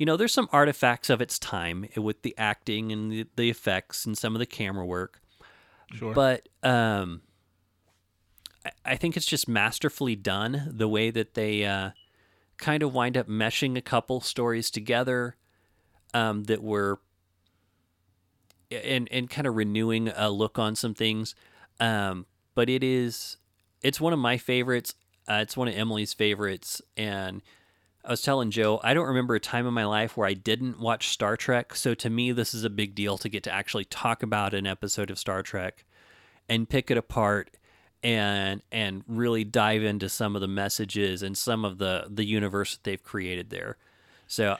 you 0.00 0.06
know, 0.06 0.16
there's 0.16 0.34
some 0.34 0.48
artifacts 0.50 1.08
of 1.08 1.20
its 1.20 1.38
time 1.38 1.86
with 1.96 2.22
the 2.22 2.34
acting 2.36 2.90
and 2.90 3.12
the, 3.12 3.26
the 3.36 3.48
effects 3.48 4.06
and 4.06 4.18
some 4.18 4.34
of 4.34 4.40
the 4.40 4.46
camera 4.46 4.84
work. 4.84 5.20
Sure. 5.94 6.14
But 6.14 6.48
um, 6.64 7.22
I, 8.84 8.96
think 8.96 9.16
it's 9.16 9.26
just 9.26 9.48
masterfully 9.48 10.16
done 10.16 10.70
the 10.70 10.88
way 10.88 11.10
that 11.10 11.34
they 11.34 11.64
uh, 11.64 11.90
kind 12.58 12.82
of 12.82 12.94
wind 12.94 13.16
up 13.16 13.28
meshing 13.28 13.76
a 13.76 13.82
couple 13.82 14.20
stories 14.20 14.70
together 14.70 15.36
um, 16.14 16.44
that 16.44 16.62
were 16.62 17.00
and 18.70 19.08
and 19.10 19.28
kind 19.28 19.46
of 19.46 19.54
renewing 19.54 20.08
a 20.08 20.30
look 20.30 20.58
on 20.58 20.76
some 20.76 20.94
things. 20.94 21.34
Um, 21.80 22.26
but 22.54 22.68
it 22.68 22.82
is 22.84 23.36
it's 23.82 24.00
one 24.00 24.12
of 24.12 24.18
my 24.18 24.38
favorites. 24.38 24.94
Uh, 25.28 25.40
it's 25.42 25.56
one 25.56 25.68
of 25.68 25.74
Emily's 25.74 26.12
favorites, 26.12 26.82
and 26.96 27.42
I 28.04 28.10
was 28.10 28.22
telling 28.22 28.50
Joe 28.50 28.80
I 28.82 28.94
don't 28.94 29.08
remember 29.08 29.34
a 29.34 29.40
time 29.40 29.66
in 29.66 29.74
my 29.74 29.84
life 29.84 30.16
where 30.16 30.28
I 30.28 30.34
didn't 30.34 30.80
watch 30.80 31.08
Star 31.08 31.36
Trek. 31.36 31.74
So 31.74 31.94
to 31.94 32.10
me, 32.10 32.32
this 32.32 32.54
is 32.54 32.64
a 32.64 32.70
big 32.70 32.94
deal 32.94 33.18
to 33.18 33.28
get 33.28 33.42
to 33.44 33.52
actually 33.52 33.84
talk 33.84 34.22
about 34.22 34.54
an 34.54 34.66
episode 34.66 35.10
of 35.10 35.18
Star 35.18 35.42
Trek 35.42 35.84
and 36.48 36.68
pick 36.68 36.90
it 36.90 36.96
apart 36.96 37.56
and 38.02 38.62
and 38.72 39.04
really 39.06 39.44
dive 39.44 39.82
into 39.82 40.08
some 40.08 40.34
of 40.34 40.40
the 40.40 40.48
messages 40.48 41.22
and 41.22 41.36
some 41.36 41.64
of 41.64 41.78
the 41.78 42.06
the 42.10 42.24
universe 42.24 42.74
that 42.74 42.84
they've 42.84 43.02
created 43.02 43.50
there. 43.50 43.76
So 44.26 44.56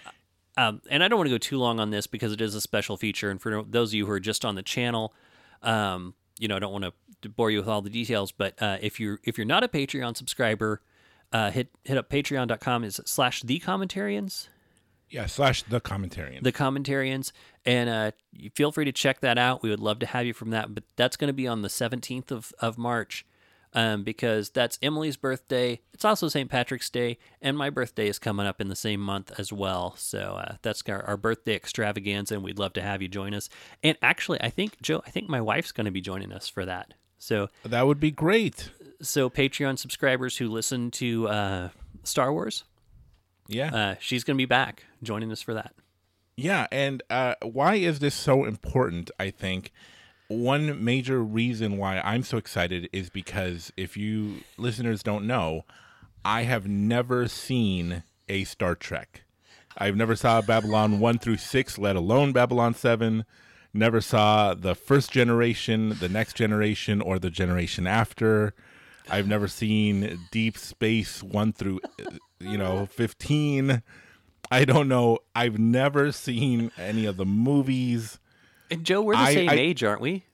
um, 0.56 0.82
and 0.90 1.02
I 1.02 1.08
don't 1.08 1.18
want 1.18 1.28
to 1.28 1.34
go 1.34 1.38
too 1.38 1.58
long 1.58 1.80
on 1.80 1.90
this 1.90 2.06
because 2.06 2.32
it 2.32 2.40
is 2.40 2.54
a 2.54 2.60
special 2.60 2.96
feature. 2.96 3.30
And 3.30 3.40
for 3.40 3.62
those 3.62 3.90
of 3.90 3.94
you 3.94 4.06
who 4.06 4.12
are 4.12 4.20
just 4.20 4.44
on 4.44 4.54
the 4.54 4.62
channel, 4.62 5.14
um, 5.62 6.14
you 6.38 6.48
know, 6.48 6.56
I 6.56 6.58
don't 6.58 6.72
want 6.72 6.84
to 7.22 7.28
bore 7.28 7.50
you 7.50 7.58
with 7.58 7.68
all 7.68 7.82
the 7.82 7.90
details. 7.90 8.32
But 8.32 8.60
uh, 8.60 8.78
if 8.80 9.00
you're 9.00 9.18
if 9.24 9.38
you're 9.38 9.46
not 9.46 9.62
a 9.62 9.68
Patreon 9.68 10.16
subscriber, 10.16 10.82
uh, 11.32 11.50
hit 11.50 11.68
hit 11.84 11.96
up 11.96 12.10
patreon.com 12.10 12.84
is 12.84 13.00
slash 13.06 13.42
the 13.42 13.60
commentarians. 13.60 14.48
Yeah, 15.08 15.26
slash 15.26 15.62
the 15.62 15.78
commentarian. 15.78 16.42
the 16.42 16.52
commentarians, 16.52 17.32
and 17.66 17.90
uh, 17.90 18.10
you 18.32 18.48
feel 18.48 18.72
free 18.72 18.86
to 18.86 18.92
check 18.92 19.20
that 19.20 19.36
out. 19.36 19.62
We 19.62 19.68
would 19.68 19.80
love 19.80 19.98
to 19.98 20.06
have 20.06 20.24
you 20.24 20.32
from 20.32 20.50
that, 20.50 20.74
but 20.74 20.84
that's 20.96 21.18
going 21.18 21.28
to 21.28 21.34
be 21.34 21.46
on 21.46 21.60
the 21.60 21.68
17th 21.68 22.30
of, 22.30 22.54
of 22.60 22.78
March 22.78 23.26
um, 23.74 24.02
because 24.04 24.50
that's 24.50 24.78
Emily's 24.82 25.16
birthday. 25.16 25.80
It's 25.94 26.04
also 26.04 26.28
St. 26.28 26.50
Patrick's 26.50 26.90
Day, 26.90 27.18
and 27.40 27.56
my 27.56 27.70
birthday 27.70 28.08
is 28.08 28.18
coming 28.18 28.46
up 28.46 28.60
in 28.60 28.68
the 28.68 28.76
same 28.76 29.00
month 29.00 29.32
as 29.38 29.52
well. 29.52 29.94
So 29.96 30.36
uh, 30.40 30.56
that's 30.62 30.82
our, 30.88 31.02
our 31.04 31.16
birthday 31.16 31.54
extravaganza, 31.54 32.34
and 32.34 32.42
we'd 32.44 32.58
love 32.58 32.72
to 32.74 32.82
have 32.82 33.00
you 33.02 33.08
join 33.08 33.34
us. 33.34 33.48
And 33.82 33.96
actually, 34.02 34.40
I 34.40 34.50
think, 34.50 34.80
Joe, 34.82 35.02
I 35.06 35.10
think 35.10 35.28
my 35.28 35.40
wife's 35.40 35.72
going 35.72 35.84
to 35.86 35.90
be 35.90 36.00
joining 36.00 36.32
us 36.32 36.48
for 36.48 36.64
that. 36.66 36.94
So, 37.18 37.48
that 37.64 37.86
would 37.86 38.00
be 38.00 38.10
great. 38.10 38.70
so 39.00 39.30
Patreon 39.30 39.78
subscribers 39.78 40.38
who 40.38 40.48
listen 40.48 40.90
to 40.92 41.28
uh, 41.28 41.68
Star 42.02 42.32
Wars, 42.32 42.64
Yeah. 43.46 43.74
uh, 43.74 43.94
she's 44.00 44.24
going 44.24 44.36
to 44.36 44.42
be 44.42 44.46
back 44.46 44.84
joining 45.02 45.30
us 45.30 45.40
for 45.40 45.54
that. 45.54 45.72
Yeah, 46.36 46.66
and 46.72 47.02
uh, 47.10 47.34
why 47.42 47.76
is 47.76 47.98
this 48.00 48.14
so 48.14 48.44
important? 48.44 49.10
I 49.20 49.30
think 49.30 49.70
one 50.32 50.84
major 50.84 51.22
reason 51.22 51.78
why 51.78 52.00
I'm 52.00 52.22
so 52.22 52.36
excited 52.36 52.88
is 52.92 53.10
because 53.10 53.72
if 53.76 53.96
you 53.96 54.42
listeners 54.56 55.02
don't 55.02 55.26
know, 55.26 55.64
I 56.24 56.42
have 56.42 56.66
never 56.66 57.28
seen 57.28 58.02
a 58.28 58.44
Star 58.44 58.74
Trek. 58.74 59.22
I've 59.76 59.96
never 59.96 60.14
saw 60.14 60.42
Babylon 60.42 61.00
1 61.00 61.18
through 61.18 61.38
6, 61.38 61.78
let 61.78 61.96
alone 61.96 62.32
Babylon 62.32 62.74
7. 62.74 63.24
Never 63.74 64.00
saw 64.00 64.54
the 64.54 64.74
first 64.74 65.10
generation, 65.10 65.96
the 65.98 66.08
next 66.08 66.36
generation, 66.36 67.00
or 67.00 67.18
the 67.18 67.30
generation 67.30 67.86
after. 67.86 68.54
I've 69.10 69.26
never 69.26 69.48
seen 69.48 70.20
Deep 70.30 70.58
Space 70.58 71.22
1 71.22 71.54
through, 71.54 71.80
you 72.38 72.58
know, 72.58 72.86
15. 72.86 73.82
I 74.50 74.64
don't 74.64 74.88
know. 74.88 75.18
I've 75.34 75.58
never 75.58 76.12
seen 76.12 76.70
any 76.76 77.06
of 77.06 77.16
the 77.16 77.24
movies. 77.24 78.18
And 78.72 78.84
Joe, 78.84 79.02
we're 79.02 79.14
the 79.14 79.20
I- 79.20 79.34
same 79.34 79.50
I- 79.50 79.54
age, 79.54 79.84
aren't 79.84 80.00
we? 80.00 80.24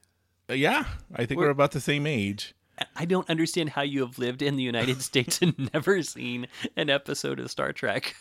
Uh, 0.51 0.55
Yeah, 0.55 0.85
I 1.15 1.27
think 1.27 1.39
we're, 1.39 1.45
We're- 1.47 1.53
about 1.53 1.73
the 1.73 1.81
same 1.81 2.07
age. 2.07 2.55
I 2.95 3.05
don't 3.07 3.29
understand 3.29 3.71
how 3.71 3.83
you 3.83 4.01
have 4.03 4.19
lived 4.21 4.41
in 4.41 4.55
the 4.57 4.63
United 4.63 5.03
States 5.11 5.43
and 5.43 5.71
never 5.75 6.01
seen 6.03 6.47
an 6.77 6.89
episode 6.91 7.41
of 7.41 7.51
Star 7.51 7.73
Trek. 7.73 8.15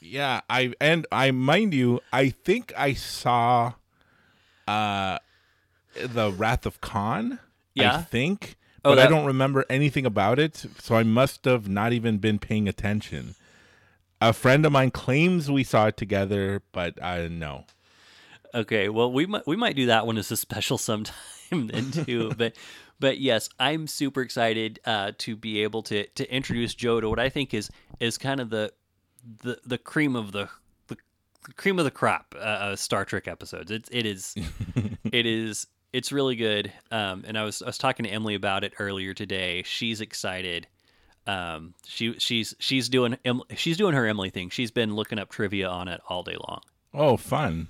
Yeah, 0.00 0.40
I 0.50 0.74
and 0.80 1.06
I 1.10 1.30
mind 1.30 1.72
you, 1.74 2.00
I 2.12 2.28
think 2.30 2.72
I 2.76 2.92
saw 2.92 3.72
uh 4.68 5.18
the 5.94 6.30
Wrath 6.32 6.66
of 6.66 6.80
Khan. 6.80 7.38
Yeah? 7.74 7.96
I 7.96 8.02
think. 8.02 8.56
Oh, 8.84 8.90
But 8.90 8.98
I 8.98 9.06
don't 9.06 9.24
remember 9.26 9.64
anything 9.70 10.04
about 10.04 10.38
it, 10.40 10.66
so 10.80 10.96
I 10.96 11.04
must 11.04 11.44
have 11.44 11.68
not 11.68 11.92
even 11.92 12.18
been 12.18 12.38
paying 12.40 12.68
attention. 12.68 13.36
A 14.20 14.32
friend 14.32 14.66
of 14.66 14.72
mine 14.72 14.90
claims 14.90 15.50
we 15.50 15.62
saw 15.64 15.86
it 15.86 15.96
together, 15.96 16.62
but 16.72 17.00
I 17.02 17.28
no. 17.28 17.64
Okay, 18.54 18.88
well 18.88 19.10
we 19.10 19.26
might 19.26 19.46
we 19.46 19.56
might 19.56 19.76
do 19.76 19.86
that 19.86 20.06
one 20.06 20.18
as 20.18 20.30
a 20.30 20.36
special 20.36 20.78
sometime 20.78 21.14
then 21.50 21.90
too. 21.90 22.32
but 22.36 22.54
but 23.00 23.18
yes, 23.18 23.48
I'm 23.58 23.86
super 23.86 24.22
excited 24.22 24.80
uh, 24.84 25.12
to 25.18 25.36
be 25.36 25.62
able 25.62 25.82
to 25.84 26.06
to 26.06 26.34
introduce 26.34 26.74
Joe 26.74 27.00
to 27.00 27.08
what 27.08 27.18
I 27.18 27.28
think 27.28 27.54
is 27.54 27.70
is 28.00 28.18
kind 28.18 28.40
of 28.40 28.50
the 28.50 28.72
the 29.42 29.58
the 29.64 29.78
cream 29.78 30.16
of 30.16 30.32
the 30.32 30.48
the 30.88 30.96
cream 31.56 31.78
of 31.78 31.84
the 31.84 31.90
crop 31.90 32.34
uh, 32.36 32.40
uh, 32.40 32.76
Star 32.76 33.04
Trek 33.04 33.28
episodes. 33.28 33.70
It 33.70 33.88
it 33.90 34.06
is 34.06 34.34
it 35.04 35.26
is 35.26 35.66
it's 35.92 36.12
really 36.12 36.36
good. 36.36 36.72
Um, 36.90 37.24
and 37.26 37.38
I 37.38 37.44
was 37.44 37.62
I 37.62 37.66
was 37.66 37.78
talking 37.78 38.04
to 38.04 38.10
Emily 38.10 38.34
about 38.34 38.64
it 38.64 38.74
earlier 38.78 39.14
today. 39.14 39.62
She's 39.64 40.00
excited. 40.00 40.66
Um, 41.26 41.74
she 41.86 42.18
she's 42.18 42.54
she's 42.58 42.88
doing 42.88 43.16
she's 43.54 43.76
doing 43.76 43.94
her 43.94 44.06
Emily 44.06 44.30
thing. 44.30 44.50
She's 44.50 44.70
been 44.70 44.94
looking 44.94 45.18
up 45.18 45.30
trivia 45.30 45.68
on 45.68 45.88
it 45.88 46.00
all 46.08 46.22
day 46.22 46.36
long. 46.48 46.60
Oh, 46.94 47.16
fun. 47.16 47.68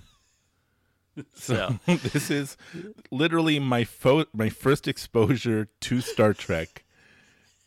So 1.35 1.79
this 1.87 2.31
is 2.31 2.57
literally 3.11 3.59
my 3.59 3.85
fo- 3.85 4.27
my 4.33 4.49
first 4.49 4.89
exposure 4.89 5.69
to 5.81 6.01
Star 6.01 6.33
Trek 6.33 6.85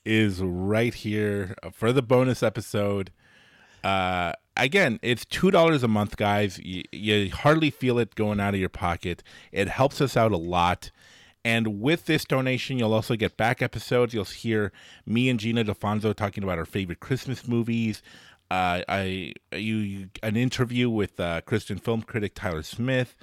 is 0.04 0.42
right 0.42 0.94
here 0.94 1.56
for 1.72 1.92
the 1.92 2.02
bonus 2.02 2.42
episode. 2.44 3.12
Uh, 3.84 4.34
again, 4.58 5.00
it's 5.04 5.26
two 5.26 5.52
dollars 5.52 5.84
a 5.84 5.88
month, 5.88 6.18
guys. 6.18 6.60
You, 6.60 6.84
you 6.92 7.32
hardly 7.32 7.70
feel 7.70 8.00
it 8.00 8.16
going 8.16 8.40
out 8.40 8.54
of 8.54 8.60
your 8.60 8.70
pocket. 8.70 9.22
It 9.52 9.68
helps 9.68 10.02
us 10.02 10.18
out 10.18 10.32
a 10.32 10.38
lot. 10.38 10.92
And 11.44 11.80
with 11.80 12.08
this 12.08 12.26
donation, 12.26 12.80
you'll 12.80 12.94
also 12.96 13.16
get 13.16 13.38
back 13.38 13.62
episodes. 13.62 14.16
You'll 14.16 14.26
hear 14.26 14.72
me 15.06 15.30
and 15.30 15.40
Gina 15.40 15.64
Defonso 15.64 16.16
talking 16.16 16.44
about 16.44 16.58
our 16.58 16.66
favorite 16.66 17.00
Christmas 17.00 17.48
movies. 17.48 18.02
Uh, 18.52 18.82
I 18.88 19.34
you, 19.52 19.76
you 19.78 20.10
an 20.22 20.36
interview 20.36 20.90
with 20.90 21.20
uh, 21.20 21.42
Christian 21.42 21.78
film 21.78 22.02
critic 22.02 22.34
Tyler 22.36 22.64
Smith. 22.64 23.16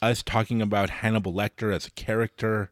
Us 0.00 0.22
talking 0.22 0.60
about 0.60 0.90
Hannibal 0.90 1.32
Lecter 1.32 1.72
as 1.72 1.86
a 1.86 1.90
character. 1.92 2.70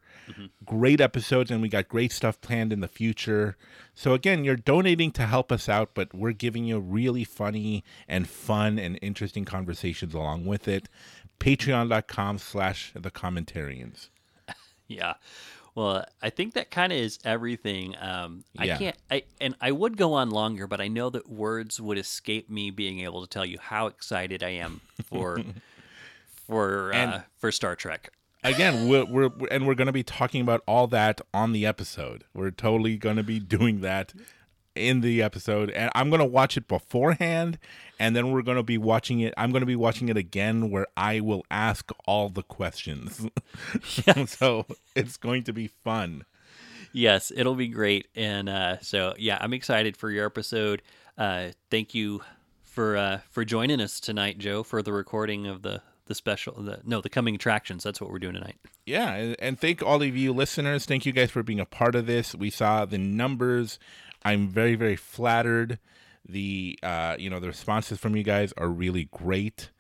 Great 0.65 1.01
episodes, 1.01 1.51
and 1.51 1.61
we 1.61 1.69
got 1.69 1.89
great 1.89 2.13
stuff 2.13 2.41
planned 2.41 2.73
in 2.73 2.81
the 2.81 2.89
future. 2.89 3.57
So 3.95 4.15
again, 4.15 4.45
you're 4.45 4.57
donating 4.57 5.11
to 5.13 5.27
help 5.27 5.51
us 5.53 5.69
out, 5.69 5.91
but 5.95 6.15
we're 6.15 6.33
giving 6.33 6.65
you 6.65 6.79
really 6.79 7.25
funny 7.25 7.85
and 8.09 8.29
fun 8.29 8.79
and 8.79 8.99
interesting 9.03 9.45
conversations 9.45 10.15
along 10.15 10.47
with 10.47 10.69
it. 10.69 10.89
Patreon.com 11.41 12.39
slash 12.39 12.93
the 12.95 13.11
commentarians. 13.11 14.09
Yeah. 14.89 15.15
Well, 15.75 16.05
I 16.21 16.31
think 16.31 16.55
that 16.55 16.71
kind 16.71 16.93
of 16.93 16.99
is 16.99 17.19
everything. 17.25 17.97
Um, 18.01 18.45
I 18.59 18.67
Yeah. 18.67 18.79
can't, 18.79 18.97
I 19.11 19.23
and 19.41 19.55
I 19.61 19.71
would 19.73 19.97
go 19.97 20.15
on 20.15 20.31
longer, 20.31 20.67
but 20.67 20.81
I 20.81 20.89
know 20.89 21.11
that 21.11 21.29
words 21.29 21.81
would 21.81 21.99
escape 21.99 22.51
me 22.51 22.71
being 22.71 23.01
able 23.01 23.21
to 23.23 23.29
tell 23.29 23.45
you 23.47 23.59
how 23.61 23.87
excited 23.87 24.43
I 24.43 24.51
am 24.51 24.81
for 25.05 25.41
for 26.47 26.93
uh, 26.93 27.21
for 27.39 27.53
Star 27.53 27.77
Trek. 27.77 28.13
again 28.43 28.89
we're, 28.89 29.05
we're 29.05 29.31
and 29.51 29.67
we're 29.67 29.75
going 29.75 29.87
to 29.87 29.93
be 29.93 30.03
talking 30.03 30.41
about 30.41 30.63
all 30.67 30.87
that 30.87 31.21
on 31.35 31.53
the 31.53 31.67
episode 31.67 32.25
we're 32.33 32.51
totally 32.51 32.97
going 32.97 33.17
to 33.17 33.23
be 33.23 33.39
doing 33.39 33.81
that 33.83 34.13
in 34.75 35.01
the 35.01 35.23
episode 35.23 35.71
and 35.71 35.91
i'm 35.95 36.09
going 36.11 36.21
to 36.21 36.25
watch 36.27 36.57
it 36.57 36.69
beforehand 36.69 37.59
and 37.99 38.15
then 38.15 38.31
we're 38.31 38.43
going 38.43 38.57
to 38.57 38.63
be 38.63 38.79
watching 38.79 39.21
it 39.21 39.35
i'm 39.37 39.51
going 39.51 39.61
to 39.61 39.67
be 39.67 39.77
watching 39.77 40.09
it 40.09 40.17
again 40.17 40.71
where 40.71 40.87
i 40.97 41.21
will 41.21 41.45
ask 41.51 41.91
all 42.07 42.29
the 42.29 42.43
questions 42.43 43.27
so 44.27 44.65
it's 44.95 45.17
going 45.17 45.43
to 45.43 45.53
be 45.53 45.67
fun 45.67 46.25
Yes, 46.93 47.31
it'll 47.35 47.55
be 47.55 47.69
great, 47.69 48.09
and 48.17 48.49
uh, 48.49 48.81
so 48.81 49.15
yeah, 49.17 49.39
I'm 49.41 49.53
excited 49.53 49.97
for 49.97 50.11
your 50.11 50.27
episode. 50.27 50.83
Uh, 51.17 51.51
thank 51.71 51.95
you 51.95 52.21
for 52.65 52.97
uh, 52.97 53.21
for 53.31 53.45
joining 53.45 53.81
us 53.81 54.01
tonight, 54.01 54.39
Joe, 54.39 54.65
for 54.65 54.83
the 54.83 54.93
recording 54.93 55.47
of 55.47 55.63
the 55.63 55.83
the 56.07 56.17
special, 56.17 56.61
the 56.61 56.81
no, 56.85 57.01
the 57.01 57.09
coming 57.09 57.37
attractions. 57.37 57.85
That's 57.85 58.01
what 58.01 58.11
we're 58.11 58.19
doing 58.19 58.35
tonight. 58.35 58.57
yeah 58.87 59.35
and 59.39 59.57
thank 59.61 59.85
all 59.85 60.03
of 60.03 60.17
you 60.17 60.33
listeners 60.33 60.85
thank 60.85 61.07
you 61.07 61.13
guys 61.13 61.31
for 61.31 61.45
being 61.45 61.61
a 61.61 61.65
part 61.65 61.95
of 61.95 62.07
this 62.07 62.35
we 62.35 62.51
saw 62.51 62.85
the 62.85 62.99
numbers 62.99 63.79
i'm 64.25 64.49
very 64.49 64.75
very 64.75 64.97
flattered. 64.97 65.79
The 66.29 66.79
uh 66.83 67.17
you 67.19 67.31
know 67.31 67.41
the 67.41 67.49
responses 67.49 67.99
from 67.99 68.17
you 68.17 68.23
guys 68.23 68.53
are 68.57 68.69
really 68.69 69.09
great. 69.11 69.71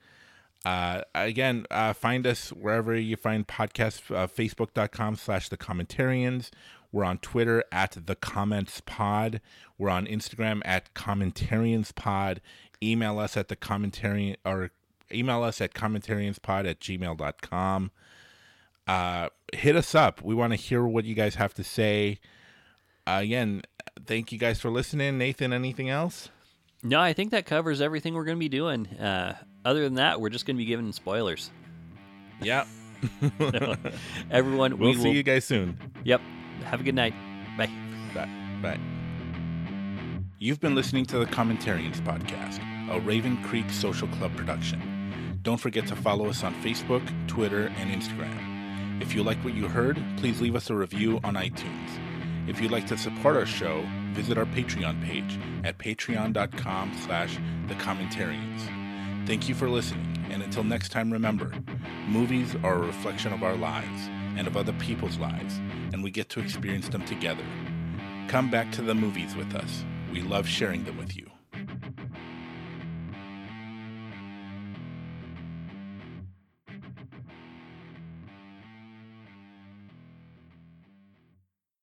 Uh 0.64 1.02
again 1.14 1.66
uh 1.70 1.92
find 1.92 2.26
us 2.26 2.50
wherever 2.50 2.94
you 2.94 3.16
find 3.16 3.46
podcasts 3.46 4.14
uh, 4.14 4.26
facebook.com 4.26 5.16
slash 5.16 5.48
the 5.48 5.56
commentarians. 5.56 6.50
We're 6.92 7.04
on 7.04 7.18
twitter 7.18 7.64
at 7.70 7.96
the 8.06 8.16
comments 8.16 8.80
pod. 8.84 9.40
We're 9.78 9.90
on 9.90 10.06
instagram 10.06 10.62
at 10.64 10.92
commentarians 10.94 11.94
pod. 11.94 12.40
Email 12.82 13.18
us 13.18 13.36
at 13.36 13.48
the 13.48 13.56
commentarian 13.56 14.36
or 14.44 14.70
email 15.12 15.42
us 15.42 15.60
at 15.60 15.74
commentarianspod 15.74 16.68
at 16.68 16.80
gmail.com 16.80 17.90
uh, 18.90 19.28
hit 19.52 19.76
us 19.76 19.94
up. 19.94 20.20
We 20.20 20.34
want 20.34 20.52
to 20.52 20.56
hear 20.56 20.84
what 20.84 21.04
you 21.04 21.14
guys 21.14 21.36
have 21.36 21.54
to 21.54 21.64
say. 21.64 22.18
Uh, 23.06 23.20
again, 23.22 23.62
thank 24.10 24.32
you 24.32 24.38
guys 24.38 24.58
for 24.60 24.70
listening. 24.70 25.16
Nathan, 25.18 25.52
anything 25.52 25.88
else? 25.88 26.30
No, 26.82 27.00
I 27.00 27.12
think 27.12 27.30
that 27.30 27.46
covers 27.46 27.80
everything 27.80 28.14
we're 28.14 28.24
going 28.24 28.36
to 28.38 28.40
be 28.40 28.48
doing. 28.48 28.88
Uh, 28.88 29.36
other 29.64 29.84
than 29.84 29.94
that, 29.94 30.20
we're 30.20 30.30
just 30.30 30.46
going 30.46 30.56
to 30.56 30.58
be 30.58 30.64
giving 30.64 30.90
spoilers. 30.90 31.52
Yeah. 32.42 32.64
Everyone, 34.30 34.78
We'll 34.78 34.90
we 34.90 34.96
see 34.96 35.04
will. 35.08 35.14
you 35.14 35.22
guys 35.22 35.44
soon. 35.44 35.78
Yep. 36.02 36.20
Have 36.64 36.80
a 36.80 36.82
good 36.82 36.96
night. 36.96 37.14
Bye. 37.56 37.70
Bye. 38.12 38.28
Bye. 38.60 38.80
You've 40.40 40.58
been 40.58 40.74
listening 40.74 41.06
to 41.06 41.20
the 41.20 41.26
Commentarians 41.26 42.00
Podcast, 42.00 42.58
a 42.90 42.98
Raven 43.00 43.40
Creek 43.44 43.70
Social 43.70 44.08
Club 44.08 44.34
production. 44.34 45.38
Don't 45.42 45.58
forget 45.58 45.86
to 45.86 45.94
follow 45.94 46.28
us 46.28 46.42
on 46.42 46.52
Facebook, 46.62 47.02
Twitter, 47.28 47.68
and 47.76 47.90
Instagram. 47.90 49.00
If 49.00 49.14
you 49.14 49.22
like 49.22 49.38
what 49.44 49.54
you 49.54 49.68
heard, 49.68 50.02
please 50.16 50.40
leave 50.40 50.56
us 50.56 50.68
a 50.68 50.74
review 50.74 51.20
on 51.22 51.34
iTunes. 51.34 51.90
If 52.48 52.60
you'd 52.60 52.72
like 52.72 52.86
to 52.88 52.98
support 52.98 53.36
our 53.36 53.46
show, 53.46 53.84
visit 54.10 54.38
our 54.38 54.46
Patreon 54.46 55.02
page 55.04 55.38
at 55.64 55.78
patreon.com 55.78 56.92
slash 57.04 57.38
the 57.68 57.74
commentarians. 57.74 59.26
Thank 59.26 59.48
you 59.48 59.54
for 59.54 59.68
listening, 59.68 60.26
and 60.30 60.42
until 60.42 60.64
next 60.64 60.90
time, 60.90 61.12
remember, 61.12 61.52
movies 62.08 62.56
are 62.64 62.74
a 62.74 62.86
reflection 62.86 63.32
of 63.32 63.42
our 63.42 63.56
lives 63.56 64.08
and 64.36 64.46
of 64.46 64.56
other 64.56 64.72
people's 64.74 65.18
lives, 65.18 65.58
and 65.92 66.02
we 66.02 66.10
get 66.10 66.28
to 66.30 66.40
experience 66.40 66.88
them 66.88 67.04
together. 67.04 67.44
Come 68.28 68.50
back 68.50 68.72
to 68.72 68.82
the 68.82 68.94
movies 68.94 69.36
with 69.36 69.54
us. 69.54 69.84
We 70.12 70.22
love 70.22 70.48
sharing 70.48 70.84
them 70.84 70.96
with 70.96 71.16
you. 71.16 71.29